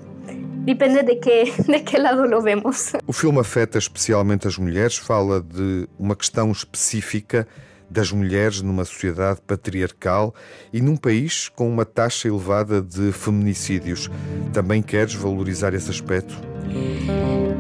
Depende 0.64 1.04
de 1.04 1.16
que, 1.18 1.52
de 1.68 1.80
que 1.82 1.98
lado 1.98 2.26
lo 2.26 2.42
vemos. 2.42 2.94
O 3.06 3.12
filme 3.12 3.40
afeta 3.40 3.78
especialmente 3.78 4.48
as 4.48 4.58
mulheres, 4.58 4.96
fala 4.96 5.42
de 5.42 5.90
uma 6.00 6.16
questão 6.16 6.50
específica 6.52 7.46
das 7.94 8.12
mulheres 8.12 8.62
numa 8.62 8.84
sociedade 8.84 9.40
patriarcal 9.46 10.34
e 10.74 10.82
num 10.82 10.98
país 10.98 11.48
com 11.48 11.70
uma 11.70 11.86
taxa 11.86 12.28
elevada 12.28 12.82
de 12.82 13.12
feminicídios. 13.12 14.10
Também 14.52 14.82
queres 14.82 15.14
valorizar 15.14 15.74
esse 15.76 15.92
aspecto? 15.92 16.34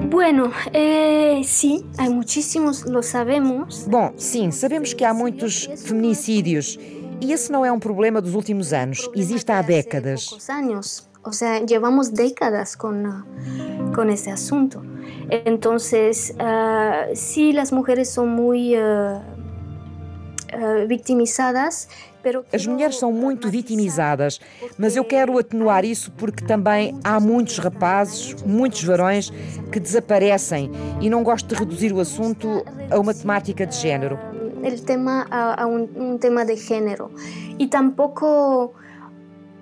Bueno, 0.09 0.51
eh, 0.73 1.41
sim, 1.43 1.85
há 1.97 2.09
muitíssimos, 2.09 2.83
lo 2.83 3.03
sabemos. 3.03 3.85
Bom, 3.87 4.13
sim, 4.17 4.49
sabemos 4.51 4.93
que 4.93 5.05
há 5.05 5.13
muitos 5.13 5.65
feminicídios 5.77 6.79
e 7.21 7.31
esse 7.31 7.51
não 7.51 7.63
é 7.63 7.71
um 7.71 7.79
problema 7.79 8.19
dos 8.19 8.33
últimos 8.33 8.73
anos, 8.73 9.09
existe 9.15 9.51
há 9.51 9.61
décadas. 9.61 10.29
O 11.25 11.31
sea, 11.31 11.61
llevamos 11.61 12.11
décadas 12.11 12.75
con, 12.75 13.25
con 13.95 14.09
ese 14.09 14.29
asunto. 14.29 14.81
Entonces, 15.29 16.35
uh, 16.35 17.15
sí, 17.15 17.53
las 17.53 17.71
mujeres 17.71 18.09
son 18.09 18.27
muy 18.27 18.75
uh, 18.75 19.21
uh, 20.55 20.87
victimizadas. 20.87 21.87
As 22.53 22.65
mulheres 22.65 22.97
são 22.97 23.11
muito 23.11 23.49
vitimizadas, 23.49 24.39
mas 24.77 24.95
eu 24.95 25.03
quero 25.03 25.37
atenuar 25.37 25.83
isso 25.83 26.09
porque 26.13 26.45
também 26.45 26.97
há 27.03 27.19
muitos 27.19 27.57
rapazes, 27.57 28.33
muitos 28.43 28.81
varões 28.83 29.29
que 29.71 29.79
desaparecem 29.79 30.71
e 31.01 31.09
não 31.09 31.21
gosto 31.21 31.47
de 31.47 31.55
reduzir 31.55 31.91
o 31.91 31.99
assunto 31.99 32.63
a 32.89 32.97
uma 32.97 33.13
temática 33.13 33.65
de 33.65 33.75
género. 33.75 34.17
O 34.63 34.81
tema 34.85 35.27
a, 35.29 35.67
um, 35.67 35.89
um 35.95 36.17
tema 36.17 36.45
de 36.45 36.55
género 36.55 37.11
e 37.59 37.67
tampouco, 37.67 38.73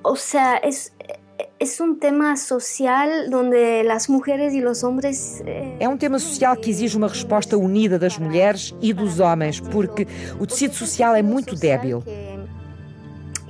ou 0.04 0.16
seja, 0.16 0.62
é, 0.64 1.20
es 1.60 1.80
un 1.80 2.00
tema 2.00 2.36
social 2.38 3.30
donde 3.30 3.84
las 3.84 4.10
mujeres 4.10 4.54
y 4.54 4.62
los 4.62 4.84
hombres 4.84 5.42
eh, 5.46 5.78
É 5.80 5.88
um 5.88 5.98
tema 5.98 6.20
social 6.20 6.58
que 6.58 6.70
exige 6.70 6.98
uma 6.98 7.08
resposta 7.08 7.58
unida 7.58 7.98
das 7.98 8.18
mulheres 8.18 8.74
e 8.82 8.94
dos 8.94 9.20
homens, 9.20 9.60
porque 9.60 10.08
o 10.40 10.46
tecido 10.46 10.74
social 10.74 11.16
é 11.16 11.22
muito 11.22 11.56
débil. 11.56 12.04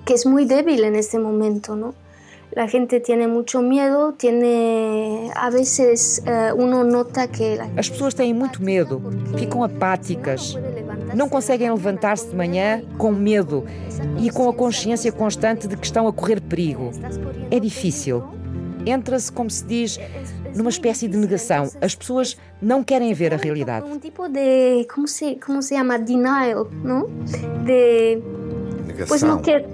Que 0.06 0.14
é 0.14 0.30
muito 0.30 0.50
débil 0.50 0.92
neste 0.92 1.18
momento, 1.18 1.76
não? 1.76 1.94
La 2.54 2.68
gente 2.68 3.00
tiene 3.00 3.28
mucho 3.28 3.62
miedo, 3.62 4.14
tiene 4.18 5.32
a 5.36 5.50
veces 5.50 6.22
uh, 6.28 6.54
uno 6.62 6.84
nota 6.84 7.26
que 7.30 7.58
As 7.78 7.90
pessoas 7.90 8.14
têm 8.14 8.34
muito 8.34 8.62
medo, 8.62 9.02
ficam 9.38 9.64
apáticas, 9.64 10.58
não 11.14 11.30
conseguem 11.30 11.70
levantar-se 11.70 12.28
de 12.28 12.36
manhã 12.36 12.82
com 12.97 13.12
medo 13.12 13.66
e 14.20 14.30
com 14.30 14.49
a 14.49 14.53
consciência 14.53 15.12
constante 15.12 15.68
de 15.68 15.76
que 15.76 15.86
estão 15.86 16.07
a 16.07 16.14
correr 16.14 16.41
perigo. 16.41 16.91
É 17.49 17.59
difícil. 17.59 18.24
Entra-se, 18.86 19.32
como 19.32 19.49
se 19.49 19.64
diz, 19.66 19.99
numa 20.55 20.70
espécie 20.70 21.07
de 21.07 21.18
negação. 21.18 21.70
As 21.82 21.93
pessoas 21.93 22.38
não 22.62 22.84
querem 22.84 23.14
ver 23.14 23.34
a 23.34 23.38
realidade. 23.38 23.86
Um 23.86 23.99
tipo 23.99 24.28
de 24.28 24.86
como 24.93 25.07
se 25.07 25.36
como 25.36 25.62
se 25.62 25.76
chama 25.76 25.99
denial, 25.99 26.68
não? 26.84 27.07
De 27.64 28.22
negação. 28.88 29.07
Pois 29.07 29.22
não 29.22 29.39
quer 29.39 29.66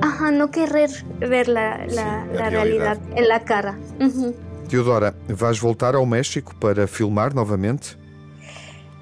Ajá, 0.00 0.30
no 0.30 0.48
querer 0.48 0.90
ver 1.20 1.48
la, 1.48 1.78
la, 1.86 2.24
Sim, 2.24 2.34
la 2.34 2.50
realidad 2.50 2.98
en 3.14 3.28
la 3.28 3.40
cara. 3.40 3.78
Uhum. 4.00 4.34
Teodora, 4.68 5.14
vais 5.28 5.58
voltar 5.58 5.94
ao 5.94 6.04
México 6.04 6.54
para 6.56 6.86
filmar 6.86 7.34
novamente? 7.34 7.96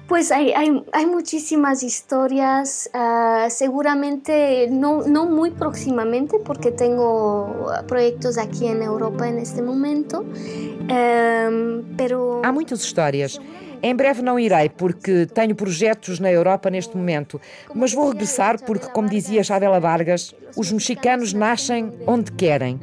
Pues 0.07 0.31
hay, 0.31 0.53
hay, 0.53 0.83
hay 0.93 1.05
muchísimas 1.07 1.81
historias, 1.81 2.89
uh, 2.93 3.49
seguramente 3.49 4.67
no, 4.69 5.01
no 5.01 5.25
muy 5.25 5.49
próximamente 5.49 6.37
porque 6.39 6.71
tengo 6.71 7.71
proyectos 7.87 8.37
aquí 8.37 8.67
en 8.67 8.83
Europa 8.83 9.27
en 9.27 9.39
este 9.39 9.63
momento, 9.63 10.21
um, 10.21 11.83
pero... 11.97 12.41
Há 12.43 12.51
muitas 12.51 12.83
histórias. 12.83 13.39
Em 13.81 13.95
breve 13.95 14.21
não 14.21 14.39
irei, 14.39 14.69
porque 14.69 15.25
tenho 15.25 15.55
projetos 15.55 16.19
na 16.19 16.31
Europa 16.31 16.69
neste 16.69 16.95
momento, 16.95 17.39
mas 17.73 17.93
vou 17.93 18.09
regressar 18.09 18.59
porque, 18.63 18.87
como 18.89 19.09
dizia 19.09 19.43
Chavela 19.43 19.79
Vargas, 19.79 20.33
os 20.55 20.71
mexicanos 20.71 21.33
nascem 21.33 21.91
onde 22.07 22.31
querem. 22.31 22.79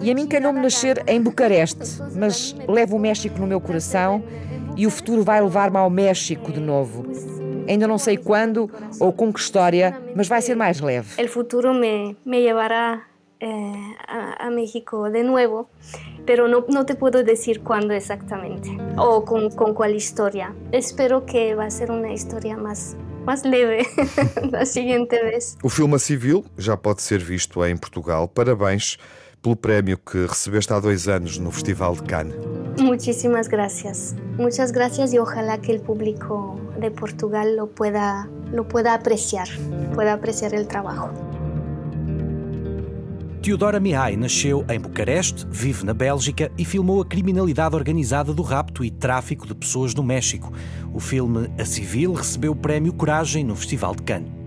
E 0.00 0.10
a 0.10 0.14
mim 0.14 0.26
calhou-me 0.26 0.60
nascer 0.60 1.02
em 1.06 1.20
Bucareste, 1.20 2.00
mas 2.14 2.54
levo 2.68 2.96
o 2.96 3.00
México 3.00 3.38
no 3.38 3.46
meu 3.46 3.60
coração 3.60 4.22
e 4.76 4.86
o 4.86 4.90
futuro 4.90 5.22
vai 5.22 5.40
levar-me 5.40 5.76
ao 5.76 5.90
México 5.90 6.52
de 6.52 6.60
novo. 6.60 7.06
Ainda 7.68 7.86
não 7.86 7.98
sei 7.98 8.16
quando 8.16 8.70
ou 9.00 9.12
com 9.12 9.32
que 9.32 9.40
história, 9.40 9.98
mas 10.14 10.28
vai 10.28 10.42
ser 10.42 10.54
mais 10.54 10.80
leve. 10.80 11.22
O 11.22 11.28
futuro 11.28 11.72
me, 11.72 12.16
me 12.24 12.40
levará 12.40 13.02
eh, 13.40 13.96
a, 14.06 14.46
a, 14.46 14.50
México 14.50 15.10
de 15.10 15.22
nuevo, 15.22 15.68
pero 16.26 16.46
no, 16.46 16.64
no 16.68 16.84
te 16.84 16.94
puedo 16.94 17.22
decir 17.24 17.60
cuándo 17.60 17.92
exactamente 17.92 18.70
o 18.96 19.24
con, 19.24 19.50
con 19.50 19.74
cuál 19.74 19.94
historia. 19.94 20.54
Espero 20.72 21.24
que 21.24 21.52
a 21.52 21.70
ser 21.70 21.90
una 21.90 22.12
historia 22.12 22.56
más 22.56 22.96
mais 23.24 23.42
leve 23.42 23.86
da 24.50 24.66
seguinte 24.66 25.18
vez. 25.22 25.56
O 25.62 25.68
filme 25.68 25.98
Civil 25.98 26.44
já 26.58 26.76
pode 26.76 27.02
ser 27.02 27.18
visto 27.18 27.64
em 27.64 27.76
Portugal. 27.76 28.28
Parabéns 28.28 28.98
pelo 29.44 29.54
prémio 29.54 29.98
que 29.98 30.24
recebeste 30.24 30.72
há 30.72 30.80
dois 30.80 31.06
anos 31.06 31.38
no 31.38 31.50
Festival 31.50 31.94
de 31.94 32.02
Cannes. 32.04 32.34
Muchísimas 32.80 33.46
gracias. 33.46 34.16
Muchas 34.38 34.72
gracias 34.72 35.12
y 35.12 35.18
ojalá 35.18 35.58
que 35.58 35.70
el 35.70 35.80
público 35.80 36.58
de 36.80 36.90
Portugal 36.90 37.54
lo 37.54 37.66
pueda, 37.66 38.26
lo 38.50 38.66
pueda 38.66 38.94
apreciar, 38.94 39.46
pueda 39.94 40.14
apreciar 40.14 40.54
el 40.54 40.66
trabajo. 40.66 41.10
Teodora 43.42 43.78
Mihai 43.78 44.16
nasceu 44.16 44.64
em 44.66 44.80
Bucareste, 44.80 45.46
vive 45.50 45.84
na 45.84 45.92
Bélgica 45.92 46.50
e 46.56 46.64
filmou 46.64 47.02
a 47.02 47.04
criminalidade 47.04 47.76
organizada 47.76 48.32
do 48.32 48.40
rapto 48.40 48.82
e 48.82 48.90
tráfico 48.90 49.46
de 49.46 49.54
pessoas 49.54 49.94
no 49.94 50.02
México. 50.02 50.50
O 50.94 50.98
filme 50.98 51.50
A 51.58 51.66
Civil 51.66 52.14
recebeu 52.14 52.52
o 52.52 52.56
prémio 52.56 52.94
Coragem 52.94 53.44
no 53.44 53.54
Festival 53.54 53.94
de 53.94 54.04
Cannes. 54.04 54.43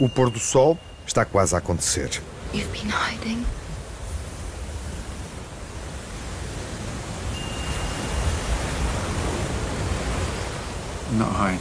O 0.00 0.08
pôr 0.08 0.30
do 0.30 0.38
sol 0.38 0.78
está 1.06 1.24
quase 1.24 1.54
a 1.54 1.58
acontecer. 1.58 2.22
You've 2.52 2.70
been 2.72 2.90
hiding. 2.90 3.44
not 11.18 11.32
hiding. 11.32 11.58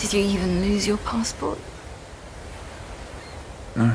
Did 0.00 0.12
you 0.12 0.20
even 0.20 0.60
lose 0.60 0.86
your 0.86 0.98
passport? 0.98 1.58
No. 3.76 3.94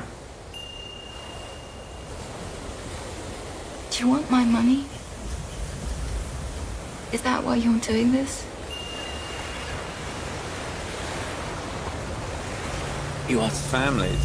Do 3.89 3.89
you 4.00 4.08
want 4.08 4.32
my 4.32 4.46
money? 4.46 4.86
Is 7.12 7.22
that 7.24 7.44
why 7.44 7.56
you're 7.56 7.80
doing 7.80 8.12
this? 8.12 8.46
You 13.28 13.42
are 13.42 13.50
family. 13.50 14.16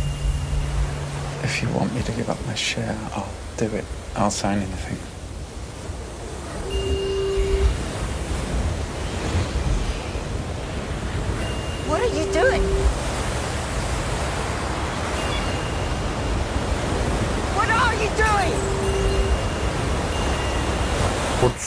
If 1.43 1.61
you 1.61 1.69
want 1.71 1.95
me 1.95 2.03
to 2.03 2.13
give 2.13 2.31
up 2.31 2.39
my 2.47 2.55
share, 2.55 2.97
I'll 3.13 3.29
do 3.57 3.67
it. 3.67 3.85
I'll 4.15 4.31
sign 4.31 4.59
anything. 4.59 5.14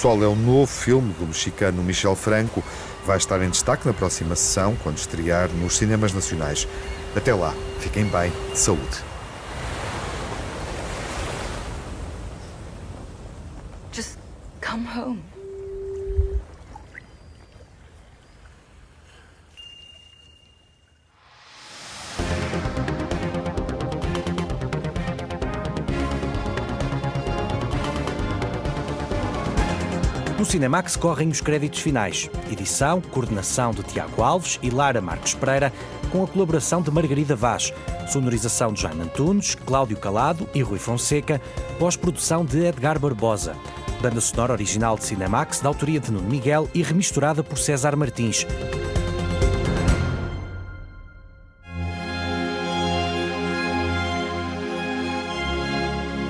Sol 0.08 0.24
é 0.24 0.28
um 0.30 0.38
novo 0.38 0.66
filme 0.68 1.12
do 1.16 1.28
mexicano 1.28 1.84
Michel 1.84 2.16
Franco. 2.16 2.64
Vai 3.06 3.18
estar 3.18 3.42
em 3.42 3.50
destaque 3.50 3.86
na 3.86 3.94
próxima 3.94 4.38
sessão, 4.38 4.74
quando 4.82 4.98
estrear 4.98 5.50
nos 5.50 5.76
cinemas 5.76 6.14
nacionais. 6.14 6.66
Até 7.14 7.36
lá, 7.36 7.54
fiquem 7.82 8.06
bem, 8.06 8.32
saúde. 8.54 9.04
Just 13.92 14.18
come 14.66 14.88
home. 14.88 15.37
Cinemax 30.48 30.96
correm 30.96 31.28
os 31.28 31.42
créditos 31.42 31.82
finais. 31.82 32.30
Edição, 32.50 33.02
coordenação 33.02 33.72
de 33.72 33.84
Tiago 33.84 34.24
Alves 34.24 34.58
e 34.64 34.70
Lara 34.70 35.02
Marques 35.02 35.34
Pereira, 35.34 35.74
com 36.10 36.24
a 36.24 36.28
colaboração 36.28 36.82
de 36.82 36.90
Margarida 36.90 37.36
Vaz. 37.36 37.74
Sonorização 38.08 38.72
de 38.72 38.82
Jaime 38.82 39.02
Antunes, 39.02 39.56
Cláudio 39.56 39.98
Calado 39.98 40.48
e 40.56 40.62
Rui 40.62 40.80
Fonseca. 40.80 41.42
Pós-produção 41.78 42.46
de 42.46 42.66
Edgar 42.66 42.98
Barbosa. 42.98 43.58
Banda 44.02 44.22
sonora 44.22 44.54
original 44.54 44.96
de 44.96 45.04
Cinemax, 45.04 45.60
da 45.60 45.68
autoria 45.68 46.00
de 46.00 46.12
Nuno 46.12 46.30
Miguel 46.30 46.70
e 46.74 46.82
remisturada 46.82 47.44
por 47.44 47.58
César 47.58 47.98
Martins. 47.98 48.48